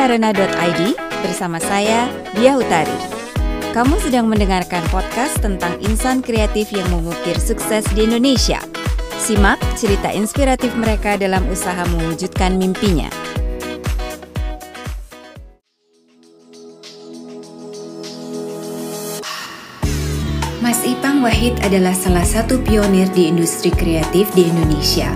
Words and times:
karena.id 0.00 0.96
bersama 1.20 1.60
saya, 1.60 2.08
Dia 2.32 2.56
Utari. 2.56 2.96
Kamu 3.76 4.00
sedang 4.00 4.32
mendengarkan 4.32 4.80
podcast 4.88 5.36
tentang 5.44 5.76
insan 5.84 6.24
kreatif 6.24 6.72
yang 6.72 6.88
mengukir 6.88 7.36
sukses 7.36 7.84
di 7.92 8.08
Indonesia. 8.08 8.64
Simak 9.20 9.60
cerita 9.76 10.08
inspiratif 10.08 10.72
mereka 10.72 11.20
dalam 11.20 11.44
usaha 11.52 11.84
mewujudkan 11.92 12.56
mimpinya. 12.56 13.12
Mas 20.64 20.80
Ipang 20.88 21.20
Wahid 21.20 21.60
adalah 21.60 21.92
salah 21.92 22.24
satu 22.24 22.56
pionir 22.64 23.12
di 23.12 23.28
industri 23.28 23.68
kreatif 23.68 24.32
di 24.32 24.48
Indonesia. 24.48 25.12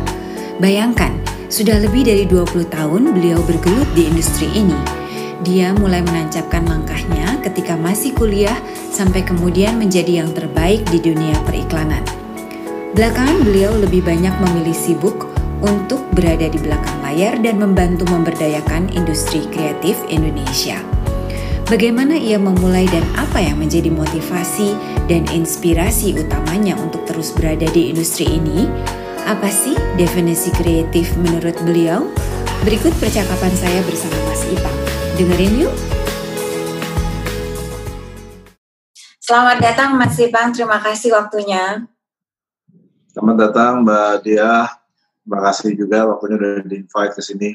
Bayangkan, 0.60 1.23
sudah 1.54 1.78
lebih 1.78 2.02
dari 2.02 2.26
20 2.26 2.66
tahun 2.66 3.14
beliau 3.14 3.38
bergelut 3.46 3.86
di 3.94 4.10
industri 4.10 4.50
ini. 4.58 4.74
Dia 5.46 5.70
mulai 5.70 6.02
menancapkan 6.02 6.66
langkahnya 6.66 7.38
ketika 7.46 7.78
masih 7.78 8.10
kuliah 8.10 8.58
sampai 8.90 9.22
kemudian 9.22 9.78
menjadi 9.78 10.26
yang 10.26 10.34
terbaik 10.34 10.82
di 10.90 10.98
dunia 10.98 11.38
periklanan. 11.46 12.02
Belakangan 12.98 13.46
beliau 13.46 13.70
lebih 13.78 14.02
banyak 14.02 14.34
memilih 14.42 14.74
sibuk 14.74 15.30
untuk 15.62 16.02
berada 16.10 16.50
di 16.50 16.58
belakang 16.58 16.98
layar 17.06 17.38
dan 17.38 17.62
membantu 17.62 18.02
memberdayakan 18.10 18.90
industri 18.90 19.46
kreatif 19.54 19.94
Indonesia. 20.10 20.82
Bagaimana 21.70 22.18
ia 22.18 22.34
memulai 22.34 22.90
dan 22.90 23.06
apa 23.14 23.38
yang 23.38 23.62
menjadi 23.62 23.94
motivasi 23.94 24.74
dan 25.06 25.22
inspirasi 25.30 26.18
utamanya 26.18 26.74
untuk 26.82 27.06
terus 27.06 27.30
berada 27.30 27.70
di 27.70 27.94
industri 27.94 28.26
ini? 28.42 28.66
Apa 29.24 29.48
sih 29.48 29.72
definisi 29.96 30.52
kreatif 30.52 31.16
menurut 31.16 31.56
beliau? 31.64 32.04
Berikut 32.60 32.92
percakapan 33.00 33.48
saya 33.56 33.80
bersama 33.88 34.12
Mas 34.28 34.44
Ipang. 34.52 34.78
Dengerin 35.16 35.64
yuk. 35.64 35.72
Selamat 39.16 39.64
datang 39.64 39.96
Mas 39.96 40.20
Ipang, 40.20 40.52
terima 40.52 40.76
kasih 40.76 41.16
waktunya. 41.16 41.88
Selamat 43.16 43.48
datang 43.48 43.80
Mbak 43.80 44.28
Dia, 44.28 44.68
terima 45.24 45.40
kasih 45.48 45.72
juga 45.72 46.04
waktunya 46.04 46.36
udah 46.36 46.54
di-invite 46.68 47.12
ke 47.16 47.22
sini. 47.24 47.50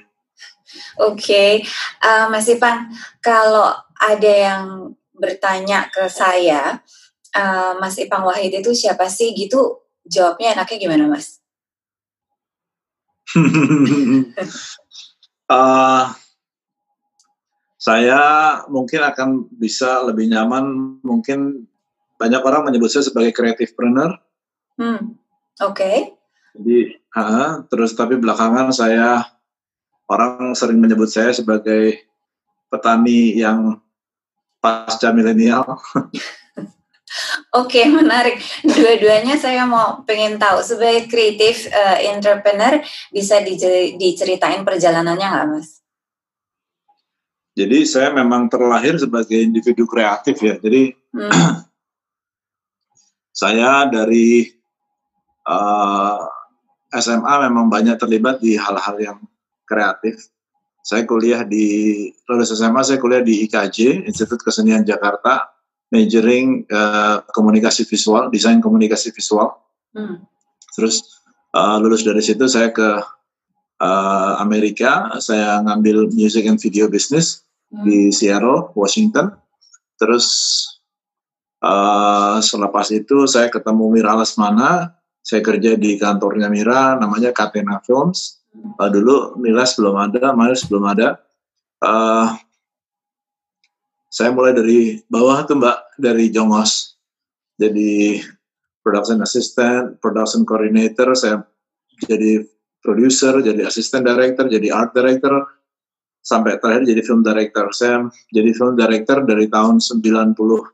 Oke, 0.97 1.21
okay. 1.21 1.51
uh, 2.01 2.33
Mas 2.33 2.49
Ipang, 2.49 2.89
kalau 3.21 3.69
ada 3.93 4.33
yang 4.33 4.89
bertanya 5.13 5.85
ke 5.93 6.09
saya, 6.09 6.81
uh, 7.37 7.77
Mas 7.77 7.93
Ipang 8.01 8.25
Wahid 8.25 8.57
itu 8.57 8.73
siapa 8.73 9.05
sih 9.05 9.37
gitu? 9.37 9.85
Jawabnya 10.09 10.57
enaknya 10.57 10.81
gimana, 10.81 11.05
Mas? 11.05 11.39
Uh, 15.49 16.05
saya 17.89 18.21
mungkin 18.67 19.01
akan 19.05 19.29
bisa 19.55 20.03
lebih 20.03 20.29
nyaman, 20.31 20.97
mungkin 21.03 21.69
banyak 22.19 22.41
orang 22.43 22.67
menyebut 22.67 22.91
saya 22.91 23.07
sebagai 23.07 23.31
creative 23.31 23.71
planner. 23.75 24.19
Hmm, 24.75 25.15
Oke. 25.59 25.75
Okay. 25.75 25.97
Jadi, 26.59 26.77
uh, 27.15 27.63
terus 27.71 27.95
tapi 27.95 28.19
belakangan 28.19 28.73
saya 28.75 29.23
orang 30.09 30.57
sering 30.57 30.81
menyebut 30.81 31.07
saya 31.07 31.31
sebagai 31.31 32.09
petani 32.67 33.37
yang 33.37 33.79
pasca 34.59 35.13
milenial. 35.15 35.63
Oke, 37.57 37.81
okay, 37.81 37.85
menarik. 37.99 38.37
Dua-duanya 38.61 39.35
saya 39.35 39.65
mau 39.65 40.05
pengen 40.05 40.37
tahu 40.37 40.61
sebagai 40.61 41.09
kreatif 41.09 41.65
uh, 41.69 41.97
entrepreneur 42.05 42.79
bisa 43.09 43.41
diceritain 43.97 44.61
perjalanannya 44.61 45.27
nggak, 45.27 45.47
Mas? 45.49 45.81
Jadi 47.57 47.83
saya 47.83 48.15
memang 48.15 48.47
terlahir 48.47 48.95
sebagai 48.95 49.35
individu 49.35 49.83
kreatif 49.83 50.39
ya. 50.39 50.55
Jadi 50.61 50.95
hmm. 51.11 51.29
saya 53.41 53.89
dari 53.89 54.47
uh, 55.49 56.23
eh, 56.93 57.01
SMA 57.01 57.33
memang 57.49 57.67
banyak 57.67 57.99
terlibat 57.99 58.39
di 58.39 58.55
hal-hal 58.55 58.95
yang 59.01 59.19
kreatif 59.67 60.29
saya 60.89 61.05
kuliah 61.05 61.45
di 61.45 62.09
lulus 62.25 62.55
SMA 62.55 62.81
saya 62.81 62.97
kuliah 62.97 63.21
di 63.21 63.45
IKJ 63.45 64.09
Institut 64.09 64.41
Kesenian 64.41 64.81
Jakarta 64.81 65.58
majoring 65.89 66.65
uh, 66.69 67.25
komunikasi 67.33 67.85
visual 67.85 68.29
desain 68.29 68.61
komunikasi 68.61 69.09
visual 69.13 69.57
hmm. 69.93 70.21
terus 70.77 71.21
uh, 71.53 71.77
lulus 71.81 72.05
dari 72.05 72.21
situ 72.21 72.45
saya 72.45 72.69
ke 72.69 72.89
uh, 73.81 74.33
Amerika 74.41 75.17
saya 75.21 75.61
ngambil 75.65 76.13
music 76.13 76.45
and 76.45 76.61
video 76.61 76.85
business 76.89 77.41
hmm. 77.73 77.85
di 77.85 78.13
Seattle 78.13 78.69
Washington 78.77 79.33
terus 79.97 80.25
uh, 81.65 82.37
selepas 82.39 82.93
itu 82.93 83.25
saya 83.25 83.49
ketemu 83.49 83.99
Mira 83.99 84.13
Lesmana 84.13 84.93
saya 85.19 85.41
kerja 85.41 85.75
di 85.75 85.97
kantornya 85.97 86.47
Mira 86.47 86.97
namanya 86.97 87.33
Katena 87.33 87.81
Films 87.81 88.39
uh, 88.55 88.89
dulu 88.89 89.37
Milas 89.39 89.77
belum 89.77 89.95
ada, 89.97 90.33
Miles 90.33 90.65
belum 90.67 90.85
ada. 90.89 91.21
Uh, 91.79 92.35
saya 94.09 94.33
mulai 94.33 94.57
dari 94.57 94.97
bawah 95.05 95.45
tuh 95.45 95.61
Mbak, 95.61 96.01
dari 96.01 96.33
Jongos. 96.33 96.97
Jadi 97.61 98.17
production 98.81 99.21
assistant, 99.21 100.01
production 100.01 100.43
coordinator, 100.43 101.13
saya 101.13 101.45
jadi 102.09 102.41
producer, 102.81 103.37
jadi 103.43 103.69
assistant 103.69 104.07
director, 104.07 104.49
jadi 104.49 104.73
art 104.73 104.97
director, 104.97 105.45
sampai 106.25 106.57
terakhir 106.57 106.89
jadi 106.89 107.01
film 107.05 107.21
director. 107.21 107.69
Saya 107.69 108.09
jadi 108.33 108.49
film 108.55 108.73
director 108.73 109.21
dari 109.23 109.45
tahun 109.45 109.77
97. 109.77 110.73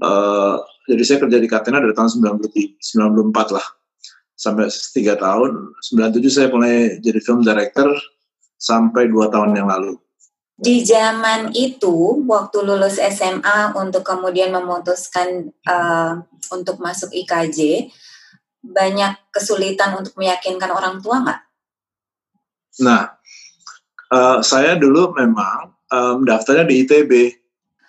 Uh, 0.00 0.56
jadi 0.88 1.02
saya 1.04 1.18
kerja 1.24 1.38
di 1.40 1.48
Katena 1.48 1.80
dari 1.80 1.92
tahun 1.96 2.08
93, 2.40 2.78
94 2.78 3.56
lah 3.56 3.66
sampai 4.34 4.68
tiga 4.92 5.14
tahun. 5.16 5.72
97 5.80 6.28
saya 6.28 6.48
mulai 6.52 7.00
jadi 7.00 7.18
film 7.22 7.40
director 7.40 7.88
sampai 8.60 9.08
dua 9.08 9.32
tahun 9.32 9.56
yang 9.56 9.68
lalu. 9.70 9.96
Di 10.54 10.86
zaman 10.86 11.50
itu, 11.50 12.22
waktu 12.30 12.62
lulus 12.62 13.02
SMA 13.02 13.74
untuk 13.74 14.06
kemudian 14.06 14.54
memutuskan 14.54 15.50
uh, 15.66 16.22
untuk 16.54 16.78
masuk 16.78 17.10
IKJ, 17.10 17.90
banyak 18.62 19.18
kesulitan 19.34 19.98
untuk 19.98 20.14
meyakinkan 20.14 20.70
orang 20.70 21.02
tua 21.02 21.26
nggak? 21.26 21.40
Nah, 22.86 23.18
uh, 24.14 24.38
saya 24.46 24.78
dulu 24.78 25.10
memang 25.18 25.74
um, 25.90 26.22
daftarnya 26.22 26.64
di 26.70 26.86
ITB. 26.86 27.12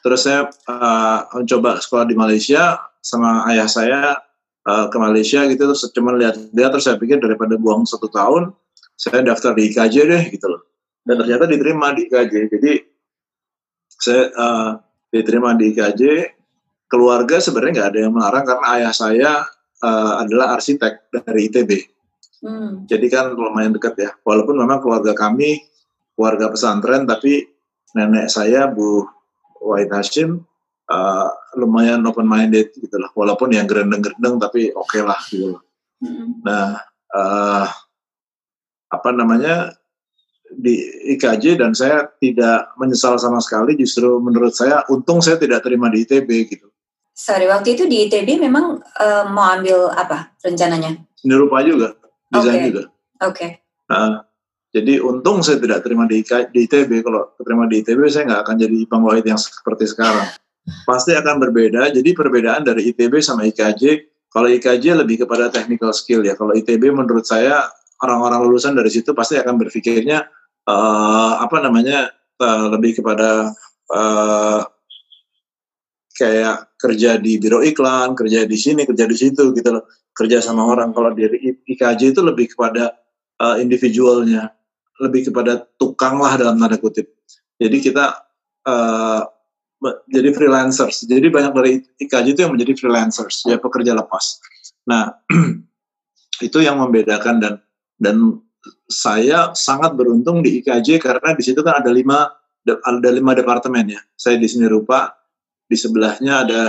Terus 0.01 0.25
saya 0.25 0.49
uh, 0.69 1.25
mencoba 1.33 1.81
sekolah 1.81 2.05
di 2.05 2.17
Malaysia 2.17 2.77
sama 3.01 3.45
ayah 3.53 3.69
saya 3.69 4.17
uh, 4.65 4.85
ke 4.89 4.97
Malaysia 4.97 5.45
gitu 5.45 5.69
terus 5.69 5.85
cuma 5.93 6.13
lihat 6.17 6.35
dia 6.51 6.67
terus 6.73 6.89
saya 6.89 6.97
pikir 6.97 7.21
daripada 7.21 7.55
buang 7.55 7.85
satu 7.85 8.09
tahun 8.09 8.51
saya 8.97 9.21
daftar 9.21 9.53
di 9.53 9.69
IKJ 9.71 9.95
deh 10.09 10.23
gitu 10.33 10.49
loh 10.49 10.61
dan 11.05 11.15
ternyata 11.21 11.45
diterima 11.45 11.93
di 11.93 12.09
IKJ 12.09 12.33
jadi 12.49 12.71
saya 13.95 14.23
uh, 14.35 14.69
diterima 15.13 15.53
di 15.55 15.71
IKJ 15.71 16.03
keluarga 16.89 17.39
sebenarnya 17.39 17.73
nggak 17.81 17.89
ada 17.93 17.99
yang 18.01 18.13
melarang 18.13 18.45
karena 18.45 18.67
ayah 18.81 18.93
saya 18.93 19.31
uh, 19.85 20.13
adalah 20.25 20.57
arsitek 20.57 21.13
dari 21.13 21.47
ITB 21.47 21.71
hmm. 22.43 22.89
jadi 22.89 23.05
kan 23.07 23.25
lumayan 23.37 23.71
dekat 23.71 23.95
ya 24.01 24.11
walaupun 24.25 24.57
memang 24.57 24.81
keluarga 24.81 25.13
kami 25.13 25.61
keluarga 26.17 26.49
pesantren 26.51 27.05
tapi 27.05 27.45
nenek 27.95 28.27
saya 28.27 28.67
Bu 28.67 29.05
Wahid 29.63 29.93
Hashim 29.93 30.43
uh, 30.89 31.29
lumayan 31.57 32.03
open 32.05 32.27
minded 32.27 32.71
gitu 32.75 32.95
loh 32.99 33.09
walaupun 33.15 33.53
yang 33.53 33.65
gerendeng-gerendeng 33.65 34.37
tapi 34.37 34.69
oke 34.75 34.89
okay 34.89 35.01
lah 35.01 35.19
gitu 35.31 35.55
loh. 35.57 35.61
Hmm. 36.03 36.43
Nah 36.43 36.77
uh, 37.15 37.67
apa 38.91 39.09
namanya 39.15 39.73
di 40.57 40.79
IKJ 41.15 41.59
dan 41.59 41.75
saya 41.75 42.07
tidak 42.19 42.71
menyesal 42.79 43.19
sama 43.19 43.43
sekali 43.43 43.75
justru 43.75 44.19
menurut 44.19 44.55
saya 44.55 44.81
untung 44.87 45.19
saya 45.19 45.35
tidak 45.35 45.63
terima 45.63 45.91
di 45.91 46.07
ITB 46.07 46.29
gitu. 46.49 46.67
Sorry 47.15 47.47
waktu 47.47 47.79
itu 47.79 47.87
di 47.87 48.07
ITB 48.07 48.43
memang 48.43 48.79
uh, 48.79 49.23
mau 49.31 49.55
ambil 49.55 49.87
apa 49.95 50.35
rencananya? 50.43 50.99
Seni 51.15 51.35
rupa 51.35 51.63
juga, 51.63 51.95
desain 52.27 52.59
okay. 52.59 52.67
juga. 52.67 52.83
Oke. 53.23 53.31
Okay. 53.31 53.49
Nah, 53.87 54.27
jadi 54.75 54.99
untung 54.99 55.39
saya 55.39 55.55
tidak 55.63 55.87
terima 55.87 56.03
di, 56.03 56.19
IK, 56.19 56.51
di 56.51 56.67
ITB. 56.67 56.99
Kalau 56.99 57.31
terima 57.39 57.63
di 57.71 57.79
ITB 57.79 58.11
saya 58.11 58.27
nggak 58.27 58.41
akan 58.43 58.55
jadi 58.59 58.75
Ipang 58.83 59.03
Wahid 59.07 59.23
yang 59.23 59.39
seperti 59.39 59.87
sekarang 59.87 60.27
pasti 60.83 61.15
akan 61.15 61.39
berbeda. 61.39 61.95
Jadi 61.95 62.11
perbedaan 62.11 62.67
dari 62.67 62.91
ITB 62.91 63.23
sama 63.23 63.47
IKJ, 63.47 64.11
kalau 64.27 64.51
IKJ 64.51 64.99
lebih 64.99 65.23
kepada 65.23 65.47
technical 65.47 65.95
skill 65.95 66.27
ya. 66.27 66.35
Kalau 66.35 66.51
ITB 66.51 66.91
menurut 66.91 67.23
saya 67.23 67.63
orang-orang 68.03 68.43
lulusan 68.51 68.75
dari 68.75 68.91
situ 68.91 69.15
pasti 69.15 69.39
akan 69.39 69.55
berpikirnya 69.55 70.27
uh, 70.69 71.33
apa 71.41 71.57
namanya 71.61 72.13
uh, 72.41 72.73
lebih 72.73 73.01
kepada 73.01 73.53
uh, 73.93 74.61
kayak 76.15 76.71
kerja 76.79 77.19
di 77.19 77.37
biro 77.37 77.59
iklan, 77.59 78.15
kerja 78.15 78.47
di 78.47 78.57
sini, 78.57 78.87
kerja 78.87 79.05
di 79.05 79.17
situ 79.17 79.51
gitu 79.51 79.69
loh. 79.69 79.85
Kerja 80.15 80.39
sama 80.39 80.63
orang. 80.63 80.95
Kalau 80.95 81.11
dari 81.11 81.59
IKJ 81.67 82.15
itu 82.15 82.21
lebih 82.23 82.55
kepada 82.55 82.95
uh, 83.41 83.59
individualnya. 83.59 84.51
lebih 84.95 85.27
kepada 85.27 85.59
tukang 85.75 86.23
lah 86.23 86.39
dalam 86.39 86.55
tanda 86.55 86.79
kutip. 86.79 87.03
Jadi 87.59 87.83
kita 87.83 88.15
uh, 88.63 89.27
jadi 90.07 90.31
freelancers. 90.31 91.03
Jadi 91.03 91.27
banyak 91.27 91.51
dari 91.51 91.83
IKJ 91.99 92.31
itu 92.31 92.41
yang 92.47 92.55
menjadi 92.55 92.79
freelancers, 92.79 93.43
ya 93.43 93.59
pekerja 93.59 93.91
lepas. 93.91 94.39
Nah, 94.87 95.19
itu 96.47 96.57
yang 96.63 96.79
membedakan 96.79 97.43
dan 97.43 97.53
dan 97.99 98.39
saya 98.89 99.51
sangat 99.57 99.93
beruntung 99.97 100.45
di 100.45 100.61
IKJ 100.61 101.01
karena 101.01 101.33
di 101.33 101.43
situ 101.43 101.61
kan 101.65 101.81
ada 101.81 101.89
lima 101.89 102.29
ada 102.65 103.09
lima 103.13 103.37
departemen 103.37 103.93
ya. 103.93 104.01
Saya 104.17 104.41
di 104.41 104.49
seni 104.49 104.65
rupa, 104.65 105.13
di 105.69 105.77
sebelahnya 105.77 106.45
ada 106.45 106.61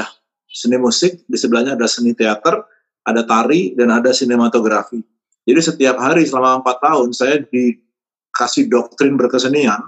seni 0.49 0.77
musik, 0.77 1.25
di 1.25 1.37
sebelahnya 1.37 1.77
ada 1.77 1.89
seni 1.89 2.13
teater, 2.13 2.61
ada 3.07 3.23
tari 3.25 3.73
dan 3.73 3.93
ada 3.93 4.13
sinematografi. 4.13 5.01
Jadi 5.47 5.61
setiap 5.63 5.97
hari 6.03 6.27
selama 6.27 6.61
empat 6.61 6.83
tahun 6.83 7.09
saya 7.15 7.39
dikasih 7.47 8.67
doktrin 8.67 9.15
berkesenian 9.15 9.79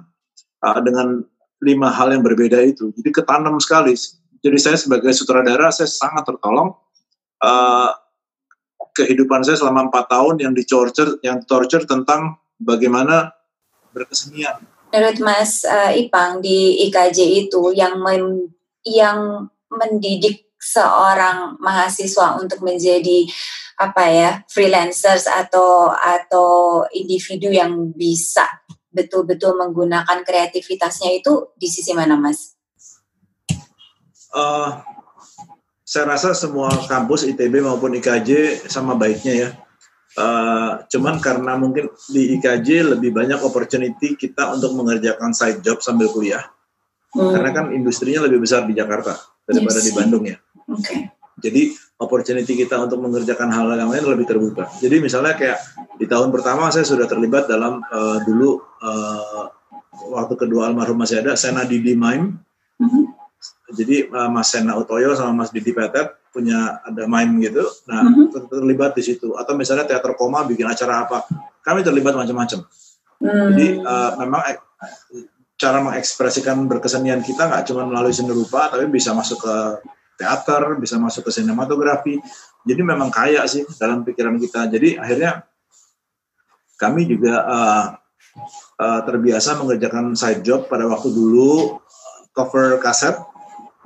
uh, 0.62 0.78
dengan 0.80 1.20
lima 1.58 1.90
hal 1.90 2.14
yang 2.14 2.22
berbeda 2.22 2.62
itu. 2.62 2.94
Jadi 2.94 3.10
ketanam 3.10 3.58
sekali. 3.58 3.92
Jadi 4.38 4.58
saya 4.62 4.78
sebagai 4.78 5.10
sutradara 5.10 5.74
saya 5.74 5.90
sangat 5.90 6.30
tertolong. 6.30 6.78
Uh, 7.42 7.90
kehidupan 8.98 9.46
saya 9.46 9.54
selama 9.54 9.86
empat 9.86 10.10
tahun 10.10 10.42
yang 10.42 10.52
ditorture, 10.52 11.22
yang 11.22 11.46
torture 11.46 11.86
tentang 11.86 12.42
bagaimana 12.58 13.30
berkesenian. 13.94 14.58
Menurut 14.90 15.18
Mas 15.22 15.62
uh, 15.62 15.94
Ipang 15.94 16.42
di 16.42 16.82
IKJ 16.88 17.46
itu 17.46 17.70
yang 17.76 18.00
mem, 18.02 18.50
yang 18.82 19.46
mendidik 19.70 20.48
seorang 20.58 21.60
mahasiswa 21.62 22.40
untuk 22.40 22.66
menjadi 22.66 23.28
apa 23.78 24.04
ya 24.10 24.30
freelancers 24.50 25.30
atau 25.30 25.94
atau 25.94 26.82
individu 26.90 27.54
yang 27.54 27.94
bisa 27.94 28.42
betul-betul 28.90 29.54
menggunakan 29.54 30.26
kreativitasnya 30.26 31.22
itu 31.22 31.54
di 31.54 31.68
sisi 31.70 31.94
mana, 31.94 32.18
Mas? 32.18 32.58
Uh, 34.34 34.82
saya 35.88 36.04
rasa 36.04 36.36
semua 36.36 36.68
kampus 36.84 37.24
ITB 37.24 37.64
maupun 37.64 37.96
IKJ 37.96 38.60
sama 38.68 38.92
baiknya 38.92 39.32
ya. 39.32 39.48
Uh, 40.18 40.84
cuman 40.92 41.16
karena 41.16 41.56
mungkin 41.56 41.88
di 42.12 42.36
IKJ 42.36 42.92
lebih 42.92 43.16
banyak 43.16 43.40
opportunity 43.40 44.12
kita 44.12 44.52
untuk 44.52 44.76
mengerjakan 44.76 45.32
side 45.32 45.64
job 45.64 45.80
sambil 45.80 46.12
kuliah. 46.12 46.44
Hmm. 47.16 47.32
Karena 47.32 47.56
kan 47.56 47.64
industrinya 47.72 48.28
lebih 48.28 48.44
besar 48.44 48.68
di 48.68 48.76
Jakarta 48.76 49.16
daripada 49.48 49.80
yes. 49.80 49.86
di 49.88 49.92
Bandung 49.96 50.28
ya. 50.28 50.36
Okay. 50.68 51.08
Jadi 51.40 51.72
opportunity 51.96 52.52
kita 52.52 52.76
untuk 52.84 53.00
mengerjakan 53.00 53.48
hal 53.48 53.72
yang 53.72 53.88
lain 53.88 54.04
lebih 54.04 54.28
terbuka. 54.28 54.68
Jadi 54.84 55.00
misalnya 55.00 55.40
kayak 55.40 55.56
di 55.96 56.04
tahun 56.04 56.28
pertama 56.28 56.68
saya 56.68 56.84
sudah 56.84 57.08
terlibat 57.08 57.48
dalam 57.48 57.80
uh, 57.88 58.20
dulu 58.28 58.60
uh, 58.60 59.48
waktu 60.12 60.36
kedua 60.36 60.68
almarhum 60.68 61.00
masih 61.00 61.24
ada 61.24 61.32
Sena 61.32 61.64
Didi 61.64 61.96
Mime. 61.96 62.36
Mm-hmm. 62.76 63.04
Jadi 63.68 64.08
uh, 64.08 64.30
Mas 64.32 64.48
Sena 64.48 64.76
Utoyo 64.80 65.12
sama 65.12 65.44
Mas 65.44 65.52
Didi 65.52 65.76
Petet 65.76 66.16
punya 66.32 66.80
ada 66.84 67.04
mime 67.04 67.44
gitu. 67.44 67.64
Nah 67.88 68.04
mm-hmm. 68.04 68.48
terlibat 68.48 68.96
di 68.96 69.02
situ. 69.04 69.36
Atau 69.36 69.56
misalnya 69.56 69.84
teater 69.84 70.16
koma 70.16 70.44
bikin 70.48 70.64
acara 70.64 71.04
apa, 71.04 71.28
kami 71.60 71.84
terlibat 71.84 72.16
macam-macam. 72.16 72.64
Mm. 73.20 73.48
Jadi 73.52 73.66
uh, 73.84 74.10
memang 74.24 74.40
cara 75.58 75.78
mengekspresikan 75.82 76.70
berkesenian 76.70 77.20
kita 77.20 77.50
nggak 77.50 77.66
cuma 77.68 77.82
melalui 77.84 78.14
seni 78.14 78.30
rupa, 78.30 78.70
tapi 78.70 78.86
bisa 78.86 79.10
masuk 79.10 79.42
ke 79.42 79.54
teater, 80.18 80.78
bisa 80.78 80.96
masuk 80.96 81.26
ke 81.26 81.30
sinematografi. 81.34 82.16
Jadi 82.62 82.80
memang 82.80 83.10
kaya 83.10 83.42
sih 83.50 83.66
dalam 83.76 84.06
pikiran 84.06 84.38
kita. 84.38 84.70
Jadi 84.70 84.96
akhirnya 84.96 85.42
kami 86.78 87.10
juga 87.10 87.34
uh, 87.42 87.84
uh, 88.78 89.00
terbiasa 89.02 89.58
mengerjakan 89.58 90.14
side 90.14 90.46
job 90.46 90.70
pada 90.70 90.86
waktu 90.86 91.10
dulu 91.10 91.82
cover 92.30 92.78
kaset, 92.78 93.18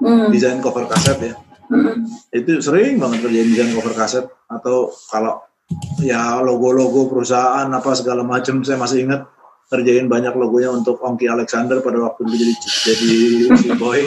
mm. 0.03 0.29
desain 0.35 0.59
cover 0.59 0.91
kaset 0.91 1.19
ya. 1.23 1.35
Mm. 1.71 2.05
Itu 2.35 2.59
sering 2.59 2.99
banget 2.99 3.23
kerjain 3.23 3.49
desain 3.55 3.71
cover 3.79 3.95
kaset 3.95 4.27
atau 4.51 4.91
kalau 5.09 5.41
ya 6.03 6.43
logo-logo 6.43 7.09
perusahaan 7.09 7.71
apa 7.71 7.91
segala 7.97 8.27
macam 8.27 8.61
saya 8.67 8.77
masih 8.77 9.09
ingat 9.09 9.25
kerjain 9.73 10.05
banyak 10.05 10.37
logonya 10.37 10.69
untuk 10.69 11.01
Ongki 11.01 11.33
Alexander 11.33 11.81
pada 11.81 11.97
waktu 11.97 12.29
dulu 12.29 12.37
jadi 12.37 12.55
jadi 12.61 13.13
si 13.57 13.69
boy 13.73 14.05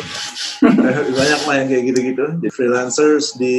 banyak 1.18 1.42
lah 1.50 1.56
yang 1.58 1.68
kayak 1.74 1.84
gitu-gitu 1.90 2.26
di 2.38 2.50
freelancers 2.54 3.34
di 3.34 3.56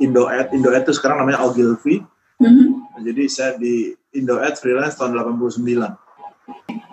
Indoad 0.00 0.56
Indoad 0.56 0.88
itu 0.88 0.96
sekarang 0.96 1.20
namanya 1.20 1.44
Ogilvy 1.44 2.00
mm-hmm. 2.40 2.68
jadi 3.04 3.22
saya 3.28 3.52
di 3.60 3.92
Indoad 4.16 4.56
freelance 4.56 4.96
tahun 4.96 5.12
89 5.12 5.60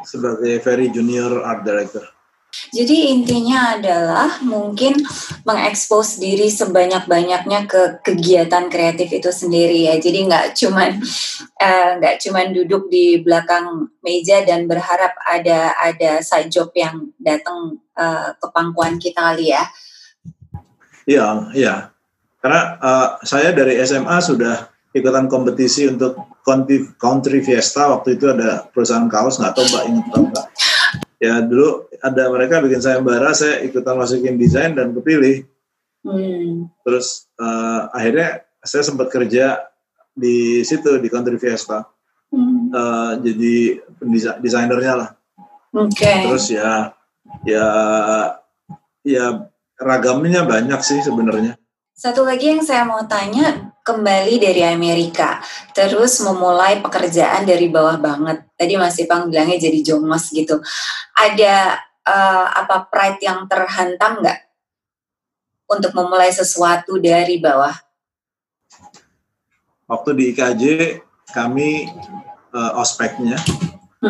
sebagai 0.03 0.59
very 0.59 0.91
junior 0.91 1.39
art 1.47 1.63
director 1.63 2.03
jadi 2.73 3.13
intinya 3.13 3.77
adalah 3.77 4.41
mungkin 4.45 4.97
mengekspos 5.45 6.21
diri 6.21 6.49
sebanyak-banyaknya 6.53 7.65
ke 7.65 8.01
kegiatan 8.05 8.69
kreatif 8.69 9.09
itu 9.09 9.29
sendiri 9.33 9.89
ya. 9.89 9.97
Jadi 9.97 10.29
nggak 10.29 10.57
cuman 10.57 11.01
eh, 11.65 11.89
nggak 11.97 12.15
uh, 12.17 12.19
cuman 12.21 12.47
duduk 12.53 12.89
di 12.93 13.21
belakang 13.25 13.89
meja 14.05 14.45
dan 14.45 14.69
berharap 14.69 15.17
ada 15.25 15.73
ada 15.81 16.21
side 16.21 16.53
job 16.53 16.69
yang 16.77 17.13
datang 17.17 17.81
uh, 17.97 18.37
ke 18.37 18.47
pangkuan 18.53 19.01
kita 19.01 19.33
kali 19.33 19.53
ya. 19.53 19.63
Iya, 21.09 21.27
iya. 21.57 21.75
Karena 22.37 22.77
uh, 22.77 23.07
saya 23.25 23.49
dari 23.53 23.81
SMA 23.81 24.17
sudah 24.21 24.69
ikutan 24.93 25.25
kompetisi 25.25 25.89
untuk 25.89 26.21
Country, 26.43 26.91
Country 26.99 27.39
Fiesta 27.39 27.87
waktu 27.89 28.19
itu 28.19 28.29
ada 28.29 28.67
perusahaan 28.69 29.07
kaos 29.07 29.39
nggak 29.39 29.55
tahu 29.55 29.65
mbak 29.71 29.83
ingat 29.89 30.05
mbak 30.11 30.45
ya 31.23 31.39
dulu 31.39 31.87
ada 32.03 32.27
mereka 32.27 32.59
bikin 32.59 32.83
sayembara 32.83 33.31
saya 33.31 33.63
ikutan 33.63 33.95
masukin 33.95 34.35
desain 34.35 34.75
dan 34.75 34.91
kepilih 34.91 35.47
hmm. 36.03 36.67
terus 36.83 37.31
uh, 37.39 37.87
akhirnya 37.95 38.43
saya 38.59 38.83
sempat 38.83 39.07
kerja 39.07 39.63
di 40.11 40.67
situ 40.67 40.99
di 40.99 41.07
Country 41.07 41.39
Fiesta 41.39 41.87
hmm. 42.35 42.75
uh, 42.75 43.13
jadi 43.23 43.79
desainernya 44.43 44.93
lah 44.99 45.09
okay. 45.71 46.27
terus 46.27 46.51
ya 46.51 46.91
ya 47.47 47.67
ya 49.07 49.47
ragamnya 49.79 50.43
banyak 50.43 50.83
sih 50.83 50.99
sebenarnya 50.99 51.55
satu 51.95 52.27
lagi 52.27 52.51
yang 52.51 52.59
saya 52.59 52.83
mau 52.83 52.99
tanya 53.07 53.72
kembali 53.83 54.39
dari 54.39 54.63
Amerika, 54.63 55.43
terus 55.75 56.23
memulai 56.23 56.79
pekerjaan 56.79 57.43
dari 57.43 57.67
bawah 57.67 57.99
banget. 57.99 58.47
Tadi 58.55 58.73
Mas 58.79 58.95
Ipang 58.95 59.27
bilangnya 59.27 59.59
jadi 59.59 59.79
jongos 59.83 60.31
gitu. 60.31 60.63
Ada 61.13 61.83
uh, 62.07 62.47
apa 62.63 62.87
pride 62.87 63.19
yang 63.19 63.43
terhantam 63.45 64.23
nggak 64.23 64.39
untuk 65.67 65.91
memulai 65.91 66.31
sesuatu 66.31 66.95
dari 66.95 67.43
bawah? 67.43 67.75
Waktu 69.83 70.09
di 70.15 70.23
IKJ 70.31 70.63
kami 71.35 71.91
uh, 72.55 72.79
ospeknya 72.79 73.35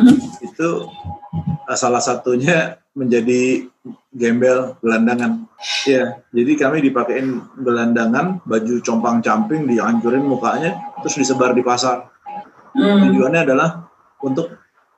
-huh. 0.02 0.16
itu 0.42 0.70
uh, 1.70 1.78
salah 1.78 2.02
satunya 2.02 2.82
menjadi 2.94 3.70
gembel 4.14 4.78
gelandangan. 4.82 5.50
Ya, 5.88 6.22
jadi 6.36 6.52
kami 6.60 6.84
dipakein 6.84 7.40
gelandangan, 7.56 8.44
baju 8.44 8.74
compang-camping, 8.84 9.66
dihancurin 9.66 10.22
mukanya, 10.22 10.76
terus 11.02 11.16
disebar 11.18 11.56
di 11.56 11.64
pasar. 11.64 12.12
Hmm. 12.74 13.10
Tujuannya 13.10 13.42
adalah 13.48 13.88
untuk 14.22 14.52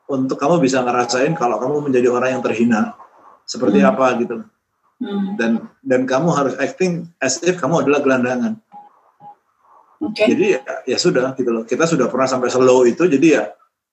untuk 0.06 0.38
kamu 0.38 0.62
bisa 0.62 0.82
ngerasain 0.82 1.34
kalau 1.38 1.58
kamu 1.58 1.90
menjadi 1.92 2.08
orang 2.14 2.40
yang 2.40 2.44
terhina 2.44 2.98
seperti 3.46 3.82
hmm. 3.82 3.90
apa 3.94 4.06
gitu. 4.22 4.36
Hmm. 5.00 5.36
Dan 5.38 5.52
dan 5.84 6.02
kamu 6.08 6.30
harus 6.34 6.56
acting 6.58 7.10
as 7.22 7.40
if 7.46 7.60
kamu 7.60 7.86
adalah 7.86 8.00
gelandangan. 8.02 8.58
Okay. 10.02 10.36
Jadi 10.36 10.46
ya, 10.60 10.62
ya 10.86 10.98
sudah 11.00 11.34
gitu 11.40 11.52
loh. 11.52 11.64
Kita 11.64 11.88
sudah 11.88 12.12
pernah 12.12 12.28
sampai 12.28 12.52
slow 12.52 12.84
itu, 12.84 13.08
jadi 13.08 13.28
ya 13.28 13.44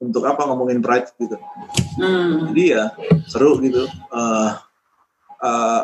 untuk 0.03 0.27
apa 0.27 0.43
ngomongin 0.51 0.83
pride 0.83 1.15
gitu? 1.15 1.39
Hmm. 1.95 2.51
jadi 2.51 2.65
ya 2.67 2.85
seru 3.31 3.63
gitu. 3.63 3.87
Uh, 4.11 4.59
uh, 5.39 5.83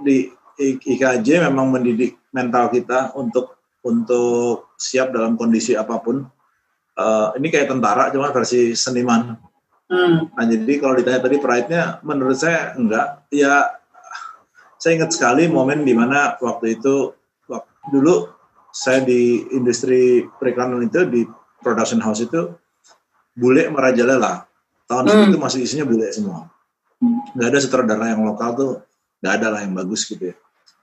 di 0.00 0.32
IKJ 0.56 1.44
memang 1.44 1.68
mendidik 1.68 2.16
mental 2.32 2.72
kita 2.72 3.12
untuk 3.12 3.60
untuk 3.84 4.72
siap 4.80 5.12
dalam 5.12 5.36
kondisi 5.36 5.76
apa 5.76 6.00
pun. 6.00 6.24
Uh, 6.94 7.34
ini 7.36 7.52
kayak 7.52 7.68
tentara 7.68 8.08
cuma 8.08 8.32
versi 8.32 8.72
seniman. 8.72 9.36
Hmm. 9.84 10.32
nah 10.32 10.48
jadi 10.48 10.80
kalau 10.80 10.96
ditanya 10.96 11.20
tadi 11.20 11.36
pride-nya 11.36 12.00
menurut 12.00 12.40
saya 12.40 12.72
enggak. 12.72 13.28
Ya 13.28 13.76
saya 14.80 14.96
ingat 14.96 15.12
sekali 15.12 15.44
momen 15.48 15.84
di 15.84 15.92
mana 15.92 16.40
waktu 16.40 16.80
itu 16.80 17.12
waktu, 17.48 17.68
dulu 17.92 18.32
saya 18.72 19.04
di 19.04 19.44
industri 19.52 20.24
periklanan 20.40 20.82
itu 20.88 21.04
di 21.06 21.22
production 21.60 22.00
house 22.00 22.24
itu 22.24 22.52
bule 23.34 23.68
merajalela. 23.68 24.46
Tahun 24.86 25.04
hmm. 25.04 25.34
itu 25.34 25.38
masih 25.38 25.60
isinya 25.66 25.86
bule 25.86 26.08
semua. 26.14 26.48
Nggak 27.34 27.48
ada 27.50 27.58
sutradara 27.60 28.06
yang 28.14 28.22
lokal 28.24 28.50
tuh, 28.54 28.72
nggak 29.20 29.32
ada 29.42 29.46
lah 29.52 29.60
yang 29.66 29.74
bagus 29.74 30.06
gitu 30.06 30.32
ya. 30.32 30.36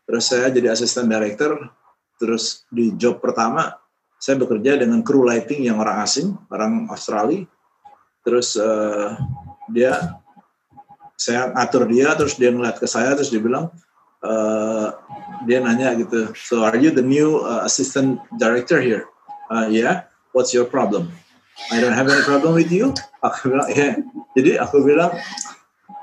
Terus 0.05 0.23
saya 0.27 0.51
jadi 0.51 0.75
asisten 0.75 1.07
director, 1.07 1.71
terus 2.19 2.67
di 2.67 2.93
job 2.99 3.23
pertama 3.23 3.81
saya 4.21 4.37
bekerja 4.37 4.77
dengan 4.77 5.01
kru 5.01 5.25
lighting 5.25 5.65
yang 5.65 5.81
orang 5.81 6.05
asing, 6.05 6.37
orang 6.53 6.85
Australia. 6.93 7.47
terus 8.21 8.53
uh, 8.53 9.17
dia 9.73 10.21
saya 11.17 11.53
atur 11.57 11.85
dia 11.85 12.13
terus 12.17 12.37
dia 12.37 12.53
ngeliat 12.53 12.77
ke 12.81 12.85
saya 12.85 13.17
terus 13.17 13.33
dia 13.33 13.41
bilang 13.41 13.69
uh, 14.21 14.93
dia 15.45 15.57
nanya 15.57 15.93
gitu 15.97 16.29
so 16.37 16.61
are 16.61 16.77
you 16.77 16.93
the 16.93 17.01
new 17.01 17.41
uh, 17.41 17.65
assistant 17.65 18.21
director 18.37 18.77
here 18.77 19.09
uh, 19.49 19.65
yeah 19.69 20.05
what's 20.33 20.53
your 20.53 20.69
problem 20.69 21.09
I 21.69 21.77
don't 21.77 21.93
have 21.93 22.09
any 22.09 22.25
problem 22.25 22.57
with 22.57 22.73
you. 22.73 22.95
Aku 23.21 23.53
bilang 23.53 23.69
yeah. 23.69 24.01
Jadi 24.33 24.57
aku 24.57 24.81
bilang 24.81 25.13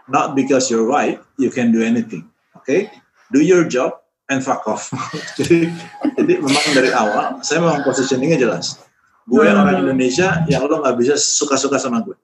not 0.07 0.39
because 0.39 0.71
you're 0.71 0.87
white 0.87 1.19
you 1.41 1.51
can 1.51 1.75
do 1.75 1.83
anything 1.83 2.29
okay? 2.69 2.93
Do 3.33 3.41
your 3.41 3.65
job 3.65 3.97
and 4.29 4.45
fuck 4.45 4.69
off. 4.69 4.93
Jadi 5.41 5.73
jadi 6.21 6.33
memang 6.45 6.67
dari 6.77 6.91
awal 6.93 7.41
saya 7.41 7.65
memang 7.65 7.81
positioningnya 7.81 8.37
jelas. 8.37 8.77
Gue 9.25 9.45
yang 9.45 9.61
orang 9.61 9.85
Indonesia 9.85 10.45
yang 10.49 10.65
lo 10.69 10.81
nggak 10.81 10.97
bisa 11.01 11.15
suka-suka 11.17 11.81
sama 11.81 12.01
gue. 12.05 12.17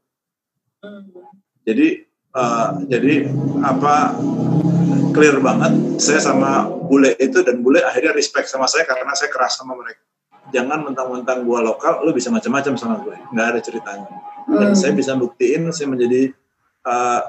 Jadi 1.64 2.05
uh, 2.37 2.81
jadi 2.88 3.29
apa 3.64 4.17
clear 5.17 5.41
banget 5.41 6.00
saya 6.03 6.21
sama 6.21 6.69
bule 6.69 7.17
itu 7.17 7.41
dan 7.41 7.64
bule 7.64 7.81
akhirnya 7.81 8.12
respect 8.12 8.50
sama 8.50 8.69
saya 8.69 8.85
karena 8.85 9.14
saya 9.17 9.33
keras 9.33 9.57
sama 9.57 9.73
mereka 9.79 10.03
jangan 10.54 10.87
mentang-mentang 10.87 11.42
gua 11.42 11.66
lokal 11.66 12.06
lu 12.06 12.14
bisa 12.14 12.30
macam-macam 12.30 12.78
sama 12.78 13.02
gue 13.02 13.18
nggak 13.34 13.46
ada 13.50 13.61
ceritanya 13.61 14.14
dan 14.46 14.70
hmm. 14.70 14.78
saya 14.78 14.92
bisa 14.94 15.18
buktiin 15.18 15.66
saya 15.75 15.90
menjadi 15.90 16.30
uh, 16.87 17.26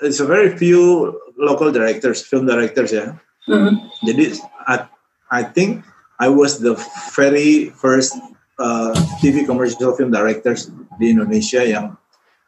it's 0.00 0.24
a 0.24 0.26
very 0.26 0.56
few 0.56 1.12
local 1.36 1.68
directors 1.68 2.24
film 2.24 2.48
directors 2.48 2.96
ya 2.96 3.12
hmm. 3.44 3.76
jadi 4.08 4.40
I, 4.64 4.88
I 5.28 5.42
think 5.44 5.84
I 6.16 6.32
was 6.32 6.64
the 6.64 6.80
very 7.12 7.68
first 7.76 8.16
uh, 8.56 8.96
TV 9.20 9.44
commercial 9.44 9.92
film 9.92 10.08
directors 10.08 10.72
di 10.96 11.12
Indonesia 11.12 11.60
yang 11.60 12.00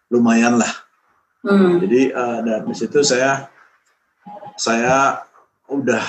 lumayan 0.08 0.56
lah 0.56 0.86
Hmm. 1.46 1.78
Jadi 1.78 2.10
uh, 2.10 2.42
dari 2.42 2.74
situ 2.74 3.06
saya 3.06 3.46
saya 4.58 5.22
udah 5.70 6.02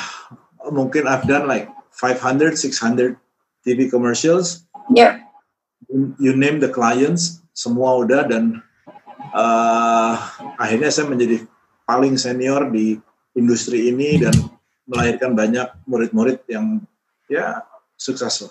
mungkin 0.73 1.05
I've 1.05 1.29
done 1.29 1.45
like 1.45 1.69
500 1.93 2.57
600 2.57 3.13
TV 3.67 3.91
commercials. 3.91 4.63
Yeah. 4.95 5.27
You 5.91 6.31
name 6.39 6.63
the 6.63 6.71
clients, 6.71 7.43
semua 7.51 7.99
udah 7.99 8.23
dan 8.23 8.63
uh, 9.35 10.15
akhirnya 10.55 10.87
saya 10.87 11.11
menjadi 11.11 11.43
paling 11.83 12.15
senior 12.15 12.71
di 12.71 12.95
industri 13.35 13.91
ini 13.91 14.23
dan 14.23 14.35
melahirkan 14.87 15.35
banyak 15.35 15.67
murid-murid 15.83 16.47
yang 16.47 16.79
ya 17.27 17.59
sukses. 17.99 18.47